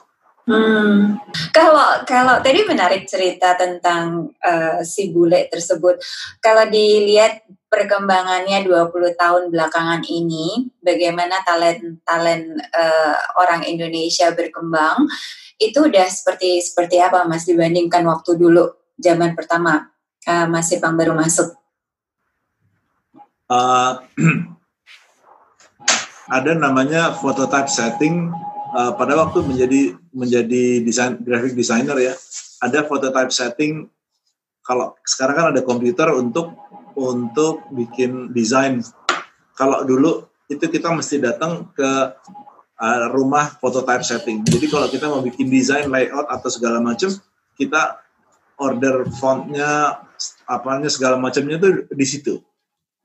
Hmm. 0.46 1.18
Kalau 1.50 2.06
kalau 2.06 2.38
tadi 2.38 2.62
menarik 2.62 3.02
cerita 3.10 3.58
tentang 3.58 4.30
uh, 4.38 4.78
si 4.86 5.10
bule 5.10 5.50
tersebut. 5.50 5.98
Kalau 6.38 6.70
dilihat 6.70 7.42
perkembangannya 7.66 8.62
20 8.64 9.16
tahun 9.18 9.42
belakangan 9.50 10.02
ini, 10.06 10.70
bagaimana 10.78 11.42
talent 11.42 12.00
talent 12.06 12.62
uh, 12.72 13.16
orang 13.42 13.66
Indonesia 13.66 14.30
berkembang, 14.30 15.06
itu 15.58 15.78
udah 15.82 16.06
seperti 16.06 16.62
seperti 16.62 17.00
apa 17.02 17.24
Mas 17.26 17.48
dibandingkan 17.48 18.04
waktu 18.06 18.38
dulu 18.38 18.70
zaman 18.96 19.34
pertama 19.34 19.90
uh, 20.28 20.46
Mas 20.46 20.70
Ipang 20.72 20.94
baru 20.94 21.16
masuk? 21.16 21.52
Uh, 23.46 24.02
ada 26.36 26.52
namanya 26.58 27.14
phototype 27.14 27.70
setting 27.70 28.34
uh, 28.74 28.92
pada 28.98 29.14
waktu 29.14 29.46
menjadi 29.46 29.94
menjadi 30.10 30.82
desain 30.82 31.14
graphic 31.22 31.54
designer 31.54 31.94
ya 32.02 32.14
ada 32.58 32.82
phototype 32.82 33.30
setting 33.30 33.86
kalau 34.66 34.98
sekarang 35.06 35.34
kan 35.38 35.46
ada 35.54 35.62
komputer 35.62 36.10
untuk 36.10 36.50
untuk 36.96 37.68
bikin 37.70 38.32
desain 38.32 38.80
kalau 39.54 39.84
dulu 39.84 40.24
itu 40.48 40.64
kita 40.66 40.90
mesti 40.90 41.20
datang 41.20 41.68
ke 41.76 41.90
uh, 42.80 43.06
rumah 43.12 43.52
phototype 43.60 44.02
setting 44.02 44.42
jadi 44.42 44.66
kalau 44.66 44.86
kita 44.88 45.06
mau 45.06 45.20
bikin 45.20 45.52
desain 45.52 45.86
layout 45.92 46.26
atau 46.32 46.48
segala 46.48 46.80
macam 46.80 47.12
kita 47.54 48.00
order 48.56 49.04
fontnya 49.20 50.00
apanya 50.48 50.88
segala 50.88 51.20
macamnya 51.20 51.60
itu 51.60 51.84
di 51.92 52.06
situ 52.08 52.34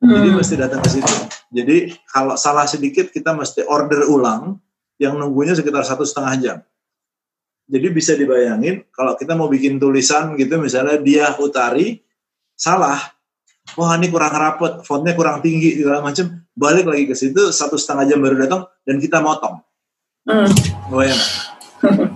jadi 0.01 0.27
hmm. 0.31 0.37
mesti 0.39 0.55
datang 0.55 0.79
ke 0.81 0.89
situ 0.89 1.15
jadi 1.51 1.91
kalau 2.07 2.39
salah 2.39 2.63
sedikit 2.63 3.11
kita 3.11 3.35
mesti 3.35 3.67
order 3.67 4.07
ulang 4.07 4.55
yang 4.95 5.19
nunggunya 5.19 5.51
sekitar 5.51 5.83
satu 5.83 6.07
setengah 6.07 6.33
jam. 6.39 6.57
Jadi 7.67 7.87
bisa 7.91 8.15
dibayangin 8.15 8.87
kalau 8.95 9.19
kita 9.19 9.35
mau 9.35 9.51
bikin 9.51 9.75
tulisan 9.75 10.39
gitu 10.39 10.55
misalnya 10.61 10.95
dia 11.03 11.35
utari 11.41 11.99
salah, 12.55 12.99
wah 13.77 13.95
ini 13.95 14.07
kurang 14.11 14.33
rapet, 14.33 14.83
fontnya 14.83 15.13
kurang 15.15 15.39
tinggi 15.39 15.79
segala 15.79 16.03
macam, 16.03 16.41
balik 16.55 16.85
lagi 16.87 17.05
ke 17.07 17.15
situ 17.15 17.51
satu 17.51 17.79
setengah 17.79 18.05
jam 18.11 18.19
baru 18.19 18.35
datang 18.39 18.67
dan 18.83 18.95
kita 18.99 19.23
motong. 19.23 19.63
Hmm. 20.27 20.49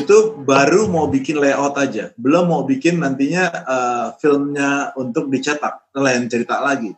itu 0.00 0.16
baru 0.44 0.86
mau 0.88 1.08
bikin 1.08 1.40
layout 1.40 1.76
aja, 1.80 2.12
belum 2.20 2.44
mau 2.52 2.62
bikin 2.68 3.00
nantinya 3.00 3.44
uh, 3.64 4.06
filmnya 4.20 4.92
untuk 4.96 5.32
dicetak, 5.32 5.88
lain 5.96 6.28
cerita 6.28 6.60
lagi. 6.60 6.92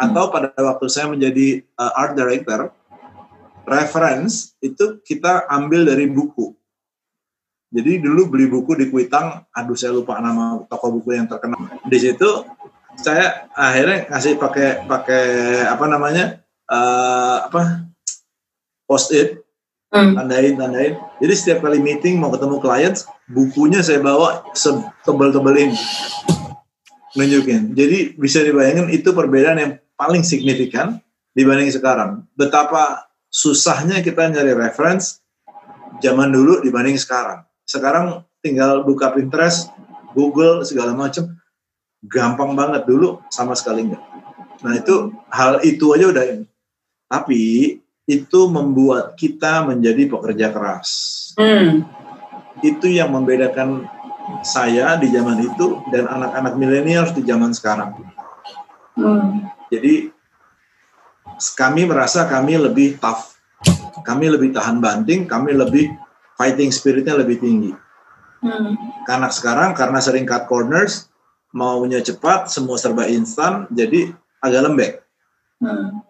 Atau 0.00 0.32
pada 0.32 0.54
waktu 0.56 0.86
saya 0.88 1.12
menjadi 1.12 1.60
uh, 1.76 1.92
art 1.92 2.16
director, 2.16 2.72
reference 3.68 4.56
itu 4.64 5.02
kita 5.04 5.44
ambil 5.50 5.84
dari 5.84 6.08
buku. 6.08 6.56
Jadi 7.70 8.02
dulu 8.02 8.34
beli 8.34 8.50
buku 8.50 8.74
di 8.74 8.90
Kuitang, 8.90 9.46
aduh 9.54 9.78
saya 9.78 9.94
lupa 9.94 10.18
nama 10.18 10.58
toko 10.66 10.90
buku 10.98 11.14
yang 11.14 11.30
terkenal. 11.30 11.70
Di 11.86 11.98
situ 12.02 12.42
saya 13.00 13.48
akhirnya 13.56 14.06
ngasih 14.12 14.36
pakai 14.36 14.84
pakai 14.84 15.24
apa 15.66 15.84
namanya 15.88 16.44
uh, 16.68 17.48
apa 17.48 17.88
post 18.84 19.14
it, 19.16 19.40
hmm. 19.94 20.18
tandain 20.18 20.54
tandain. 20.58 20.94
Jadi 21.18 21.34
setiap 21.34 21.64
kali 21.64 21.80
meeting 21.80 22.20
mau 22.20 22.30
ketemu 22.30 22.56
klien, 22.60 22.94
bukunya 23.30 23.80
saya 23.80 24.02
bawa 24.02 24.44
tebel-tebelin 25.06 25.72
nunjukin. 27.14 27.74
Jadi 27.74 28.14
bisa 28.18 28.42
dibayangin 28.44 28.90
itu 28.92 29.10
perbedaan 29.10 29.58
yang 29.58 29.72
paling 29.94 30.22
signifikan 30.22 31.00
dibanding 31.34 31.70
sekarang. 31.70 32.26
Betapa 32.34 33.10
susahnya 33.30 34.02
kita 34.02 34.26
nyari 34.30 34.54
reference 34.54 35.22
zaman 36.02 36.34
dulu 36.34 36.62
dibanding 36.62 36.98
sekarang. 36.98 37.46
Sekarang 37.62 38.26
tinggal 38.42 38.82
buka 38.82 39.14
Pinterest, 39.14 39.70
Google 40.14 40.66
segala 40.66 40.94
macam, 40.98 41.39
gampang 42.04 42.56
banget 42.56 42.88
dulu 42.88 43.20
sama 43.28 43.52
sekali 43.52 43.88
enggak. 43.88 44.02
Nah 44.64 44.72
itu 44.76 45.12
hal 45.32 45.60
itu 45.64 45.84
aja 45.92 46.06
udah 46.08 46.24
ini. 46.24 46.46
Tapi 47.10 47.42
itu 48.08 48.40
membuat 48.50 49.14
kita 49.14 49.66
menjadi 49.66 50.08
pekerja 50.10 50.46
keras. 50.50 50.90
Hmm. 51.38 51.86
Itu 52.60 52.90
yang 52.90 53.14
membedakan 53.14 53.86
saya 54.46 54.94
di 54.98 55.10
zaman 55.10 55.42
itu 55.42 55.82
dan 55.90 56.06
anak-anak 56.06 56.54
milenial 56.54 57.06
di 57.10 57.22
zaman 57.26 57.50
sekarang. 57.50 57.98
Hmm. 58.94 59.50
Jadi 59.70 60.10
kami 61.56 61.86
merasa 61.86 62.26
kami 62.26 62.58
lebih 62.58 63.00
tough, 63.00 63.38
kami 64.02 64.30
lebih 64.30 64.50
tahan 64.54 64.78
banting, 64.78 65.26
kami 65.26 65.54
lebih 65.54 65.90
fighting 66.38 66.72
spiritnya 66.72 67.18
lebih 67.18 67.40
tinggi. 67.42 67.72
Hmm. 68.40 68.76
Karena 69.04 69.28
sekarang 69.28 69.76
karena 69.76 70.00
sering 70.00 70.24
cut 70.24 70.48
corners, 70.48 71.09
maunya 71.50 71.98
cepat, 72.02 72.50
semua 72.50 72.78
serba 72.78 73.06
instan, 73.10 73.66
jadi 73.70 74.14
agak 74.42 74.62
lembek. 74.66 74.92
Hmm. 75.60 76.00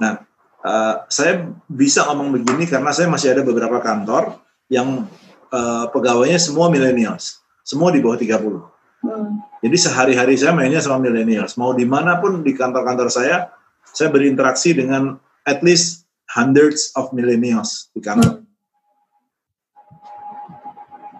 Nah, 0.00 0.24
uh, 0.64 0.94
saya 1.08 1.48
bisa 1.66 2.04
ngomong 2.08 2.40
begini 2.40 2.68
karena 2.68 2.92
saya 2.92 3.08
masih 3.08 3.32
ada 3.32 3.42
beberapa 3.42 3.80
kantor 3.80 4.40
yang 4.70 5.08
uh, 5.50 5.86
pegawainya 5.90 6.38
semua 6.38 6.70
millennials, 6.70 7.40
semua 7.64 7.90
di 7.90 8.00
bawah 8.00 8.20
30. 8.20 8.60
Hmm. 9.00 9.40
Jadi 9.64 9.76
sehari-hari 9.76 10.36
saya 10.36 10.52
mainnya 10.52 10.80
sama 10.80 11.00
millennials. 11.00 11.56
Mau 11.56 11.72
di 11.72 11.88
mana 11.88 12.20
pun 12.20 12.44
di 12.44 12.52
kantor-kantor 12.52 13.08
saya, 13.08 13.48
saya 13.90 14.12
berinteraksi 14.12 14.76
dengan 14.76 15.16
at 15.48 15.64
least 15.64 16.04
hundreds 16.30 16.92
of 16.94 17.10
millennials 17.16 17.88
di 17.96 18.00
kantor. 18.04 18.44
Hmm. 18.44 18.48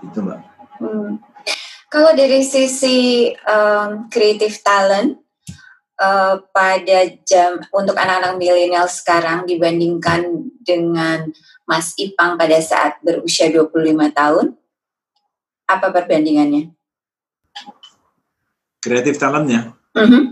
Itu 0.08 0.20
mbak. 0.20 0.40
Hmm. 0.80 1.20
Kalau 1.90 2.14
dari 2.14 2.46
sisi 2.46 3.26
um, 3.50 4.06
creative 4.06 4.54
talent 4.62 5.18
uh, 5.98 6.38
pada 6.54 7.10
jam 7.26 7.58
untuk 7.74 7.98
anak-anak 7.98 8.38
milenial 8.38 8.86
sekarang 8.86 9.42
dibandingkan 9.42 10.54
dengan 10.62 11.34
Mas 11.66 11.98
Ipang 11.98 12.38
pada 12.38 12.62
saat 12.62 13.02
berusia 13.02 13.50
25 13.50 13.74
tahun, 14.14 14.54
apa 15.66 15.86
perbandingannya? 15.90 16.70
Creative 18.78 19.18
talentnya? 19.18 19.74
Mm 19.90 20.06
-hmm. 20.06 20.22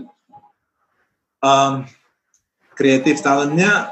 um, 1.43 1.73
kreatif 2.79 3.19
talentnya 3.19 3.91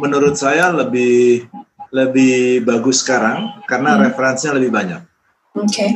menurut 0.00 0.40
saya 0.40 0.72
lebih 0.72 1.44
lebih 1.92 2.64
bagus 2.64 3.04
sekarang 3.04 3.60
karena 3.68 4.00
hmm. 4.00 4.00
referensinya 4.08 4.56
lebih 4.56 4.72
banyak. 4.72 5.00
Oke. 5.60 5.68
Okay. 5.68 5.90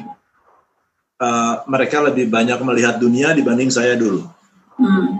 Uh, 1.20 1.64
mereka 1.68 2.04
lebih 2.04 2.28
banyak 2.28 2.60
melihat 2.62 3.00
dunia 3.00 3.32
dibanding 3.32 3.72
saya 3.72 3.96
dulu. 3.96 4.24
Hmm. 4.76 5.16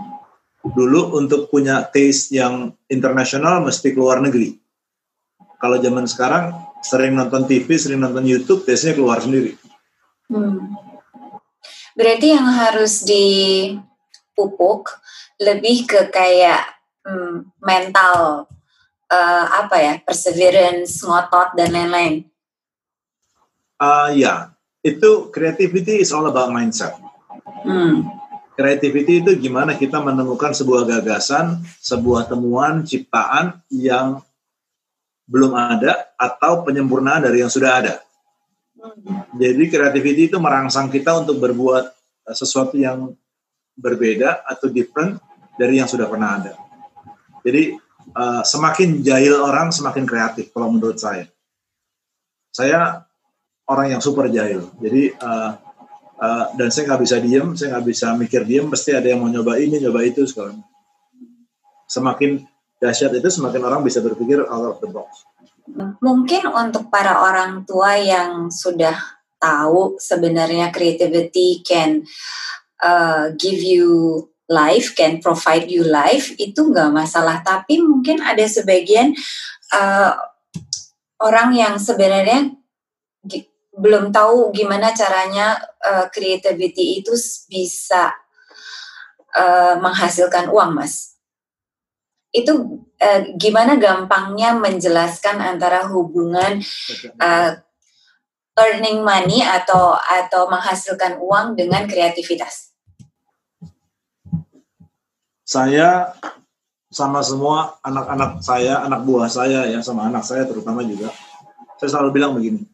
Dulu 0.67 1.15
untuk 1.17 1.47
punya 1.47 1.85
taste 1.87 2.35
yang 2.35 2.75
internasional 2.91 3.63
mesti 3.63 3.95
keluar 3.95 4.19
negeri. 4.19 4.59
Kalau 5.57 5.81
zaman 5.81 6.05
sekarang 6.05 6.53
sering 6.85 7.17
nonton 7.17 7.49
TV, 7.49 7.65
sering 7.79 8.03
nonton 8.03 8.27
YouTube, 8.27 8.61
taste-nya 8.67 8.93
keluar 8.93 9.17
sendiri. 9.23 9.57
Hmm. 10.29 10.75
Berarti 11.97 12.27
yang 12.29 12.45
harus 12.45 13.01
dipupuk 13.01 14.93
lebih 15.41 15.89
ke 15.89 16.13
kayak 16.13 16.61
hmm, 17.01 17.57
mental 17.57 18.45
uh, 19.09 19.45
apa 19.65 19.75
ya, 19.81 19.93
perseverance, 20.05 21.01
ngotot 21.01 21.57
dan 21.57 21.73
lain-lain. 21.73 22.29
Uh, 23.81 24.13
ya, 24.13 24.56
itu 24.87 25.27
creativity 25.33 25.99
is 25.99 26.15
all 26.15 26.27
about 26.27 26.53
mindset. 26.53 26.95
Hmm. 27.67 28.07
Creativity 28.57 29.21
itu 29.21 29.31
gimana 29.37 29.77
kita 29.77 30.01
menemukan 30.01 30.55
sebuah 30.55 30.87
gagasan, 30.87 31.61
sebuah 31.77 32.25
temuan, 32.25 32.81
ciptaan 32.81 33.61
yang 33.69 34.23
belum 35.27 35.53
ada 35.53 36.15
atau 36.15 36.65
penyempurnaan 36.65 37.27
dari 37.27 37.43
yang 37.43 37.51
sudah 37.51 37.71
ada. 37.83 37.95
Jadi 39.37 39.63
creativity 39.67 40.31
itu 40.31 40.37
merangsang 40.39 40.87
kita 40.87 41.21
untuk 41.21 41.37
berbuat 41.43 41.85
eh, 42.31 42.35
sesuatu 42.37 42.79
yang 42.79 43.11
berbeda 43.77 44.47
atau 44.47 44.71
different 44.73 45.21
dari 45.53 45.77
yang 45.77 45.89
sudah 45.89 46.09
pernah 46.09 46.41
ada. 46.41 46.53
Jadi 47.45 47.77
uh, 48.17 48.43
semakin 48.43 49.05
jahil 49.05 49.39
orang 49.39 49.69
semakin 49.69 50.03
kreatif 50.03 50.49
kalau 50.51 50.73
menurut 50.73 50.97
saya. 50.97 51.29
Saya 52.51 53.06
orang 53.67 53.93
yang 53.95 54.01
super 54.01 54.31
jahil. 54.31 54.71
Jadi 54.79 55.11
uh, 55.19 55.51
uh, 56.17 56.45
dan 56.55 56.67
saya 56.71 56.93
nggak 56.93 57.01
bisa 57.03 57.17
diem, 57.19 57.47
saya 57.53 57.77
nggak 57.77 57.85
bisa 57.87 58.07
mikir 58.15 58.41
diem, 58.47 58.67
pasti 58.71 58.95
ada 58.95 59.07
yang 59.07 59.21
mau 59.21 59.29
nyoba 59.29 59.59
ini, 59.59 59.77
nyoba 59.83 60.01
itu 60.07 60.23
sekarang. 60.23 60.63
Semakin 61.87 62.43
dahsyat 62.79 63.11
itu 63.15 63.27
semakin 63.27 63.61
orang 63.63 63.81
bisa 63.83 63.99
berpikir 63.99 64.43
out 64.47 64.75
of 64.75 64.77
the 64.79 64.89
box. 64.89 65.27
Mungkin 65.99 66.47
untuk 66.47 66.87
para 66.87 67.19
orang 67.19 67.67
tua 67.67 67.99
yang 67.99 68.47
sudah 68.47 68.95
tahu 69.37 69.99
sebenarnya 69.99 70.71
creativity 70.71 71.59
can 71.61 72.07
uh, 72.79 73.35
give 73.35 73.59
you 73.59 74.23
life, 74.47 74.95
can 74.95 75.19
provide 75.19 75.67
you 75.67 75.83
life, 75.83 76.31
itu 76.39 76.71
nggak 76.71 76.95
masalah. 76.95 77.43
Tapi 77.43 77.83
mungkin 77.83 78.23
ada 78.23 78.47
sebagian 78.47 79.11
uh, 79.75 80.15
orang 81.19 81.51
yang 81.51 81.75
sebenarnya 81.75 82.55
belum 83.77 84.09
tahu 84.09 84.49
gimana 84.51 84.91
caranya 84.91 85.61
uh, 85.85 86.09
creativity 86.09 87.05
itu 87.05 87.13
bisa 87.47 88.11
uh, 89.37 89.77
menghasilkan 89.77 90.49
uang, 90.49 90.73
Mas 90.73 91.17
itu 92.37 92.53
uh, 93.01 93.21
gimana 93.39 93.79
gampangnya 93.79 94.53
menjelaskan 94.53 95.39
antara 95.39 95.87
hubungan 95.87 96.59
uh, 97.17 97.51
earning 98.57 99.01
money 99.01 99.41
atau 99.41 99.95
atau 99.95 100.45
menghasilkan 100.51 101.17
uang 101.17 101.57
dengan 101.57 101.89
kreativitas? 101.89 102.75
Saya 105.47 106.11
sama 106.91 107.23
semua 107.23 107.79
anak-anak 107.81 108.43
saya, 108.43 108.83
anak 108.83 109.01
buah 109.07 109.29
saya 109.31 109.65
ya, 109.65 109.79
sama 109.79 110.11
anak 110.11 110.27
saya 110.27 110.43
terutama 110.43 110.83
juga, 110.83 111.09
saya 111.79 111.89
selalu 111.95 112.09
bilang 112.11 112.35
begini. 112.35 112.67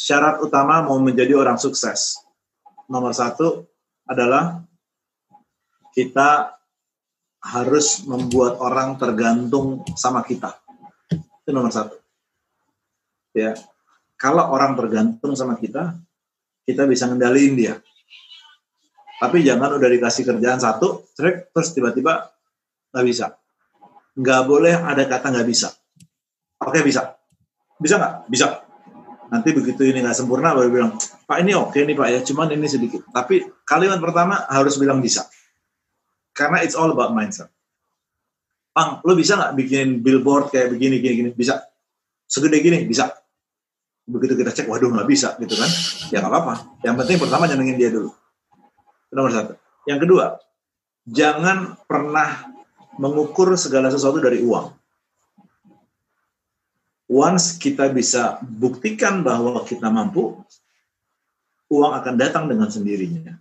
Syarat 0.00 0.40
utama 0.40 0.80
mau 0.80 0.96
menjadi 0.96 1.36
orang 1.36 1.60
sukses, 1.60 2.24
nomor 2.88 3.12
satu 3.12 3.68
adalah 4.08 4.64
kita 5.92 6.56
harus 7.44 8.08
membuat 8.08 8.56
orang 8.64 8.96
tergantung 8.96 9.84
sama 10.00 10.24
kita. 10.24 10.56
Itu 11.44 11.52
nomor 11.52 11.68
satu. 11.68 12.00
Ya, 13.36 13.52
kalau 14.16 14.48
orang 14.48 14.72
tergantung 14.72 15.36
sama 15.36 15.60
kita, 15.60 15.92
kita 16.64 16.88
bisa 16.88 17.04
ngendaliin 17.04 17.52
dia. 17.60 17.76
Tapi 19.20 19.44
jangan 19.44 19.76
udah 19.76 19.88
dikasih 19.92 20.24
kerjaan 20.24 20.64
satu, 20.64 21.12
terus 21.12 21.76
tiba-tiba 21.76 22.24
nggak 22.88 23.04
bisa. 23.04 23.36
Nggak 24.16 24.42
boleh 24.48 24.80
ada 24.80 25.04
kata 25.04 25.28
nggak 25.28 25.44
bisa. 25.44 25.68
Oke 26.64 26.80
bisa. 26.80 27.20
Bisa 27.76 28.00
nggak? 28.00 28.32
Bisa. 28.32 28.69
Nanti 29.30 29.54
begitu 29.54 29.86
ini 29.86 30.02
nggak 30.02 30.18
sempurna 30.18 30.52
baru 30.52 30.68
bilang, 30.68 30.92
Pak 30.98 31.38
ini 31.40 31.54
oke 31.54 31.78
nih 31.78 31.94
Pak 31.94 32.08
ya, 32.10 32.20
cuman 32.26 32.50
ini 32.50 32.66
sedikit. 32.66 33.06
Tapi 33.14 33.46
kalimat 33.62 34.02
pertama 34.02 34.42
harus 34.50 34.74
bilang 34.76 34.98
bisa 34.98 35.30
karena 36.40 36.64
it's 36.64 36.72
all 36.72 36.88
about 36.88 37.12
mindset. 37.12 37.52
Pang, 38.72 39.04
lo 39.04 39.12
bisa 39.12 39.36
nggak 39.36 39.52
bikin 39.60 39.86
billboard 40.00 40.48
kayak 40.48 40.72
begini, 40.72 41.02
gini, 41.04 41.14
gini? 41.20 41.30
Bisa. 41.36 41.60
Segede 42.24 42.64
gini, 42.64 42.88
bisa. 42.88 43.12
Begitu 44.08 44.38
kita 44.38 44.54
cek, 44.54 44.66
waduh 44.70 44.88
nggak 44.88 45.04
bisa, 45.10 45.36
gitu 45.36 45.52
kan? 45.58 45.68
Ya 46.08 46.24
nggak 46.24 46.32
apa-apa. 46.32 46.80
Yang 46.86 46.96
penting 47.04 47.16
pertama 47.20 47.44
nyenengin 47.50 47.76
dia 47.76 47.90
dulu. 47.92 48.14
Itu 49.10 49.12
nomor 49.12 49.32
satu. 49.34 49.52
Yang 49.84 49.98
kedua, 50.06 50.24
jangan 51.04 51.76
pernah 51.84 52.46
mengukur 52.96 53.52
segala 53.60 53.92
sesuatu 53.92 54.22
dari 54.22 54.40
uang. 54.40 54.79
Once 57.10 57.58
kita 57.58 57.90
bisa 57.90 58.38
buktikan 58.38 59.26
bahwa 59.26 59.66
kita 59.66 59.90
mampu, 59.90 60.38
uang 61.66 61.92
akan 61.98 62.14
datang 62.14 62.46
dengan 62.46 62.70
sendirinya. 62.70 63.34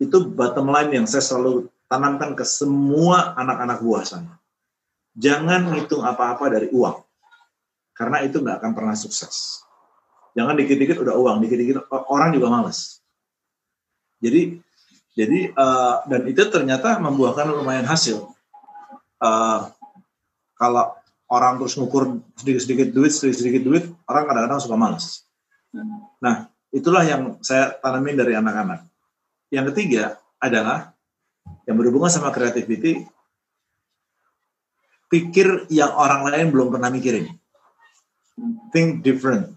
Itu 0.00 0.24
bottom 0.32 0.72
line 0.72 1.04
yang 1.04 1.06
saya 1.06 1.20
selalu 1.20 1.68
tanamkan 1.84 2.32
ke 2.32 2.48
semua 2.48 3.36
anak-anak 3.36 3.84
buah 3.84 4.04
saya. 4.08 4.32
Jangan 5.20 5.68
ngitung 5.68 6.00
apa-apa 6.00 6.48
dari 6.48 6.72
uang. 6.72 7.04
Karena 7.92 8.24
itu 8.24 8.40
nggak 8.40 8.64
akan 8.64 8.72
pernah 8.72 8.96
sukses. 8.96 9.60
Jangan 10.32 10.56
dikit-dikit 10.56 10.96
udah 10.96 11.20
uang, 11.20 11.44
dikit-dikit 11.44 11.92
orang 12.08 12.32
juga 12.32 12.48
males. 12.48 13.04
Jadi 14.24 14.56
jadi 15.12 15.52
uh, 15.52 16.08
dan 16.08 16.24
itu 16.24 16.40
ternyata 16.48 16.96
membuahkan 16.96 17.52
lumayan 17.52 17.84
hasil. 17.84 18.24
Uh, 19.20 19.68
kalau 20.56 20.96
orang 21.30 21.62
terus 21.62 21.78
ngukur 21.78 22.18
sedikit-sedikit 22.34 22.90
duit, 22.90 23.14
sedikit-sedikit 23.14 23.62
duit, 23.62 23.84
orang 24.10 24.26
kadang-kadang 24.26 24.60
suka 24.60 24.76
males. 24.76 25.24
Nah, 26.18 26.50
itulah 26.74 27.06
yang 27.06 27.38
saya 27.40 27.78
tanamin 27.78 28.18
dari 28.18 28.34
anak-anak. 28.34 28.82
Yang 29.54 29.64
ketiga 29.74 30.18
adalah 30.42 30.90
yang 31.70 31.78
berhubungan 31.78 32.10
sama 32.10 32.34
creativity, 32.34 33.06
pikir 35.10 35.70
yang 35.70 35.94
orang 35.94 36.26
lain 36.26 36.50
belum 36.50 36.74
pernah 36.74 36.90
mikirin. 36.90 37.30
Think 38.74 39.06
different. 39.06 39.54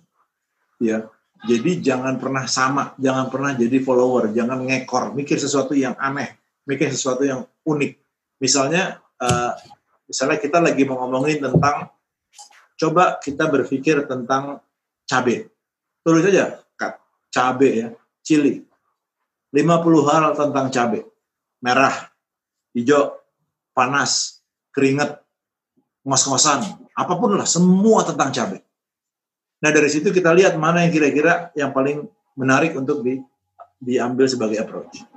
Ya. 0.77 1.09
Jadi 1.43 1.83
jangan 1.83 2.21
pernah 2.21 2.47
sama, 2.47 2.95
jangan 2.95 3.27
pernah 3.27 3.51
jadi 3.51 3.83
follower, 3.83 4.31
jangan 4.31 4.63
ngekor, 4.63 5.11
mikir 5.11 5.35
sesuatu 5.35 5.75
yang 5.75 5.91
aneh, 5.99 6.39
mikir 6.63 6.87
sesuatu 6.87 7.27
yang 7.27 7.43
unik. 7.67 7.99
Misalnya, 8.39 9.03
uh, 9.19 9.51
misalnya 10.07 10.37
kita 10.39 10.59
lagi 10.59 10.83
mau 10.87 11.03
ngomongin 11.03 11.43
tentang, 11.43 11.91
coba 12.79 13.17
kita 13.19 13.47
berpikir 13.47 14.03
tentang 14.07 14.59
cabai. 15.07 15.47
Tulis 16.03 16.25
aja, 16.27 16.59
cabai 17.33 17.71
ya, 17.71 17.87
cili. 18.21 18.63
50 19.53 20.09
hal 20.09 20.33
tentang 20.33 20.67
cabai. 20.73 21.01
Merah, 21.63 22.11
hijau, 22.75 23.15
panas, 23.71 24.43
keringet, 24.73 25.21
ngos-ngosan, 26.03 26.83
apa 26.93 27.13
pun 27.15 27.37
lah, 27.37 27.47
semua 27.47 28.03
tentang 28.03 28.29
cabai. 28.33 28.61
Nah 29.63 29.71
dari 29.71 29.87
situ 29.87 30.11
kita 30.11 30.35
lihat 30.35 30.59
mana 30.59 30.83
yang 30.83 30.91
kira-kira 30.91 31.55
yang 31.55 31.71
paling 31.71 32.03
menarik 32.35 32.75
untuk 32.75 32.99
di, 32.99 33.23
diambil 33.79 34.27
sebagai 34.27 34.59
approach. 34.59 35.07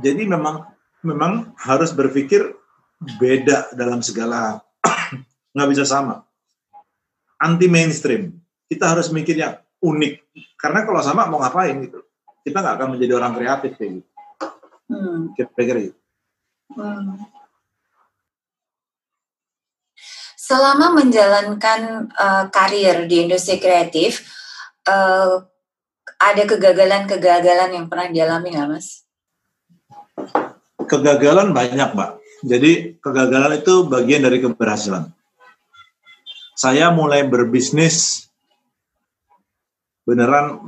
Jadi 0.00 0.24
memang 0.24 0.64
memang 1.04 1.52
harus 1.60 1.92
berpikir 1.92 2.56
beda 2.96 3.76
dalam 3.76 4.00
segala 4.00 4.60
nggak 5.54 5.70
bisa 5.72 5.84
sama. 5.84 6.24
Anti 7.36 7.68
mainstream. 7.68 8.32
Kita 8.66 8.96
harus 8.96 9.12
mikir 9.12 9.36
yang 9.36 9.60
unik. 9.84 10.14
Karena 10.56 10.82
kalau 10.88 11.00
sama 11.04 11.28
mau 11.28 11.38
ngapain 11.38 11.76
gitu 11.84 12.06
kita 12.46 12.62
nggak 12.62 12.76
akan 12.78 12.88
menjadi 12.94 13.12
orang 13.18 13.34
kreatif 13.34 13.74
kayak 13.74 13.92
gitu. 13.98 14.10
Hmm. 14.86 15.34
Kira-kira 15.34 15.90
gitu. 15.90 15.98
Hmm. 16.78 17.26
Selama 20.38 20.94
menjalankan 20.94 22.06
uh, 22.14 22.46
karir 22.54 23.10
di 23.10 23.26
industri 23.26 23.58
kreatif, 23.58 24.22
uh, 24.86 25.42
ada 26.22 26.42
kegagalan-kegagalan 26.46 27.74
yang 27.74 27.90
pernah 27.90 28.14
dialami 28.14 28.54
nggak, 28.54 28.68
Mas? 28.70 29.02
Kegagalan 30.86 31.50
banyak, 31.50 31.98
Mbak. 31.98 32.10
Jadi 32.46 33.02
kegagalan 33.02 33.58
itu 33.58 33.90
bagian 33.90 34.22
dari 34.22 34.38
keberhasilan. 34.38 35.10
Saya 36.54 36.94
mulai 36.94 37.26
berbisnis 37.26 38.26
beneran 40.06 40.62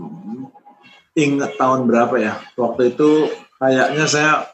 ingat 1.14 1.54
tahun 1.54 1.86
berapa 1.86 2.14
ya 2.18 2.34
waktu 2.58 2.94
itu 2.94 3.30
kayaknya 3.62 4.04
saya 4.10 4.50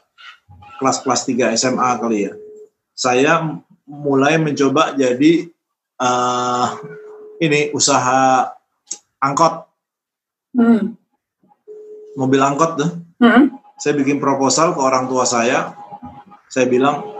kelas-kelas 0.77 1.25
3 1.25 1.57
SMA 1.57 1.89
kali 1.97 2.29
ya 2.29 2.33
saya 2.93 3.41
mulai 3.89 4.37
mencoba 4.37 4.93
jadi 4.93 5.49
uh, 5.97 6.67
ini 7.41 7.73
usaha 7.73 8.49
angkot 9.17 9.65
hmm. 10.53 10.93
mobil 12.17 12.41
angkot 12.41 12.71
tuh 12.77 12.89
hmm. 13.25 13.57
saya 13.81 13.93
bikin 13.97 14.21
proposal 14.21 14.77
ke 14.77 14.81
orang 14.81 15.09
tua 15.09 15.25
saya 15.25 15.73
saya 16.49 16.69
bilang 16.69 17.14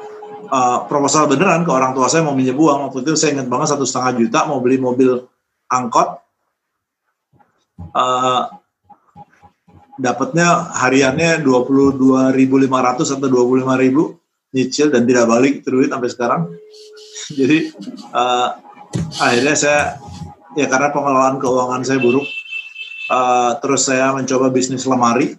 uh, 0.50 0.86
proposal 0.90 1.30
beneran 1.30 1.66
ke 1.66 1.72
orang 1.72 1.94
tua 1.94 2.10
saya 2.10 2.26
mau 2.26 2.38
minjem 2.38 2.58
uang 2.58 2.90
waktu 2.90 3.06
itu 3.06 3.18
saya 3.18 3.38
ingat 3.38 3.48
banget 3.50 3.76
satu 3.76 3.86
setengah 3.88 4.26
juta 4.26 4.40
mau 4.50 4.62
beli 4.62 4.78
mobil 4.78 5.26
angkot 5.70 6.22
uh, 7.96 8.44
dapatnya 9.96 10.76
hariannya 10.76 11.40
22.500 11.44 13.16
atau 13.16 13.28
25.000 13.32 14.56
nyicil 14.56 14.88
dan 14.92 15.04
tidak 15.04 15.26
balik 15.28 15.64
terus 15.64 15.92
sampai 15.92 16.10
sekarang. 16.12 16.42
Jadi 17.40 17.76
uh, 18.16 18.48
akhirnya 19.20 19.56
saya 19.56 19.82
ya 20.56 20.72
karena 20.72 20.92
pengelolaan 20.96 21.38
keuangan 21.40 21.84
saya 21.84 22.00
buruk, 22.00 22.24
uh, 23.12 23.60
terus 23.60 23.88
saya 23.88 24.16
mencoba 24.16 24.48
bisnis 24.52 24.88
lemari. 24.88 25.36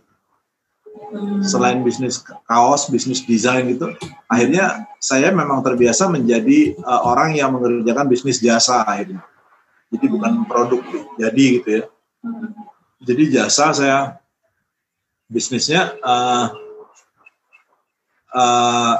Selain 1.46 1.80
bisnis 1.86 2.18
kaos, 2.50 2.90
bisnis 2.90 3.22
desain 3.22 3.62
gitu, 3.70 3.94
akhirnya 4.26 4.90
saya 4.98 5.30
memang 5.30 5.62
terbiasa 5.62 6.10
menjadi 6.10 6.74
uh, 6.82 7.06
orang 7.06 7.38
yang 7.38 7.54
mengerjakan 7.54 8.10
bisnis 8.10 8.42
jasa 8.42 8.82
akhirnya. 8.82 9.22
Jadi 9.94 10.06
bukan 10.10 10.42
produk 10.50 10.82
jadi 11.14 11.44
gitu 11.62 11.68
ya 11.78 11.84
jadi 13.02 13.22
jasa 13.28 13.70
saya 13.76 13.98
bisnisnya 15.28 15.94
uh, 16.00 16.46
uh, 18.32 18.94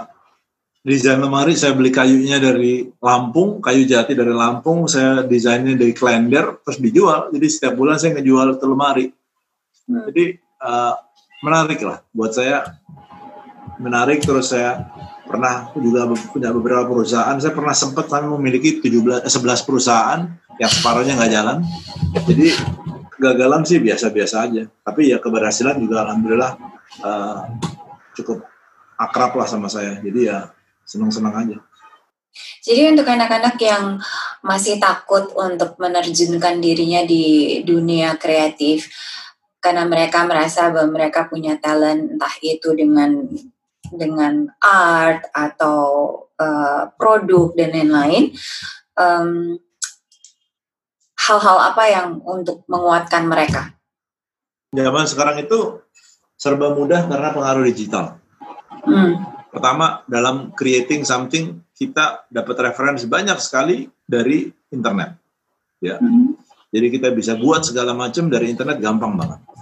desain 0.86 1.18
lemari 1.18 1.58
saya 1.58 1.74
beli 1.74 1.90
kayunya 1.90 2.38
dari 2.38 2.86
Lampung, 3.02 3.58
kayu 3.58 3.82
jati 3.82 4.14
dari 4.14 4.30
Lampung, 4.30 4.86
saya 4.86 5.26
desainnya 5.26 5.74
dari 5.74 5.90
Klender, 5.90 6.62
terus 6.62 6.78
dijual. 6.78 7.34
Jadi 7.34 7.46
setiap 7.50 7.74
bulan 7.74 7.98
saya 7.98 8.14
ngejual 8.18 8.58
itu 8.58 8.66
lemari. 8.70 9.06
Hmm. 9.90 10.06
Jadi 10.10 10.24
uh, 10.62 10.94
menarik 11.40 11.80
lah 11.82 12.04
buat 12.12 12.32
saya, 12.32 12.78
menarik. 13.80 14.24
Terus 14.24 14.52
saya 14.52 14.88
pernah 15.26 15.72
juga 15.76 16.08
punya 16.32 16.50
beberapa 16.54 16.86
perusahaan. 16.86 17.36
Saya 17.40 17.52
pernah 17.52 17.74
sempat 17.76 18.06
kami 18.08 18.30
memiliki 18.38 18.80
17, 18.80 19.26
11 19.26 19.66
perusahaan 19.66 20.20
yang 20.56 20.70
separuhnya 20.72 21.18
nggak 21.18 21.32
jalan. 21.32 21.58
Jadi 22.24 22.48
kegagalan 23.12 23.62
sih 23.64 23.80
biasa-biasa 23.80 24.36
aja. 24.48 24.62
Tapi 24.84 25.12
ya 25.12 25.18
keberhasilan 25.20 25.76
juga 25.80 26.04
alhamdulillah 26.08 26.52
uh, 27.04 27.40
cukup 28.16 28.44
akrab 28.96 29.36
lah 29.36 29.48
sama 29.48 29.68
saya. 29.68 30.00
Jadi 30.00 30.28
ya 30.28 30.52
senang-senang 30.86 31.34
aja. 31.34 31.58
Jadi 32.66 32.92
untuk 32.92 33.08
anak-anak 33.08 33.56
yang 33.62 33.96
masih 34.44 34.76
takut 34.76 35.32
untuk 35.38 35.78
menerjunkan 35.80 36.60
dirinya 36.60 37.06
di 37.06 37.58
dunia 37.64 38.20
kreatif 38.20 38.92
karena 39.66 39.82
mereka 39.82 40.22
merasa 40.22 40.70
bahwa 40.70 40.94
mereka 40.94 41.26
punya 41.26 41.58
talent 41.58 42.14
entah 42.14 42.30
itu 42.38 42.70
dengan 42.70 43.26
dengan 43.90 44.46
art 44.62 45.26
atau 45.34 45.82
uh, 46.38 46.86
produk 46.94 47.50
dan 47.58 47.74
lain-lain, 47.74 48.30
um, 48.94 49.58
hal-hal 51.18 51.58
apa 51.74 51.82
yang 51.90 52.08
untuk 52.22 52.62
menguatkan 52.70 53.26
mereka? 53.26 53.74
Zaman 54.70 55.06
sekarang 55.10 55.42
itu 55.42 55.82
serba 56.38 56.70
mudah 56.70 57.10
karena 57.10 57.34
pengaruh 57.34 57.66
digital. 57.66 58.22
Hmm. 58.86 59.26
Pertama, 59.50 60.06
dalam 60.06 60.54
creating 60.54 61.02
something 61.02 61.58
kita 61.74 62.22
dapat 62.30 62.70
referensi 62.70 63.10
banyak 63.10 63.42
sekali 63.42 63.82
dari 64.06 64.46
internet. 64.70 65.18
Ya. 65.82 65.98
Hmm. 65.98 66.38
Jadi 66.70 66.86
kita 66.92 67.10
bisa 67.10 67.34
buat 67.34 67.66
segala 67.66 67.98
macam 67.98 68.30
dari 68.30 68.52
internet 68.52 68.78
gampang 68.78 69.18
banget. 69.18 69.55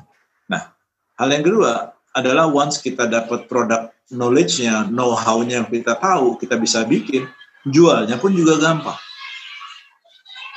Hal 1.15 1.29
yang 1.31 1.45
kedua 1.47 1.95
adalah 2.15 2.51
once 2.51 2.83
kita 2.83 3.07
dapat 3.07 3.47
produk 3.47 3.91
knowledge-nya, 4.11 4.91
know-how-nya 4.91 5.63
yang 5.63 5.69
kita 5.71 5.95
tahu, 5.99 6.39
kita 6.39 6.59
bisa 6.59 6.83
bikin, 6.87 7.27
jualnya 7.67 8.19
pun 8.19 8.35
juga 8.35 8.59
gampang. 8.59 8.99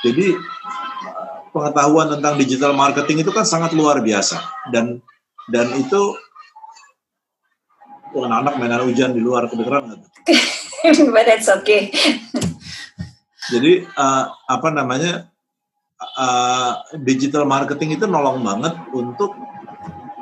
Jadi 0.02 0.34
pengetahuan 1.50 2.06
tentang 2.18 2.38
digital 2.38 2.74
marketing 2.74 3.26
itu 3.26 3.30
kan 3.34 3.42
sangat 3.42 3.74
luar 3.74 3.98
biasa 3.98 4.38
dan 4.70 5.02
dan 5.50 5.66
itu 5.74 6.14
anak-anak 8.14 8.54
mainan 8.60 8.82
hujan 8.86 9.10
di 9.14 9.20
luar 9.22 9.50
kedengeran 9.50 9.94
nggak? 9.94 10.00
But 11.14 11.24
that's 11.26 11.50
okay. 11.50 11.90
Jadi 13.48 13.88
uh, 13.96 14.24
apa 14.46 14.68
namanya 14.70 15.32
uh, 15.98 16.84
digital 17.00 17.48
marketing 17.48 17.96
itu 17.96 18.04
nolong 18.04 18.44
banget 18.44 18.74
untuk 18.92 19.34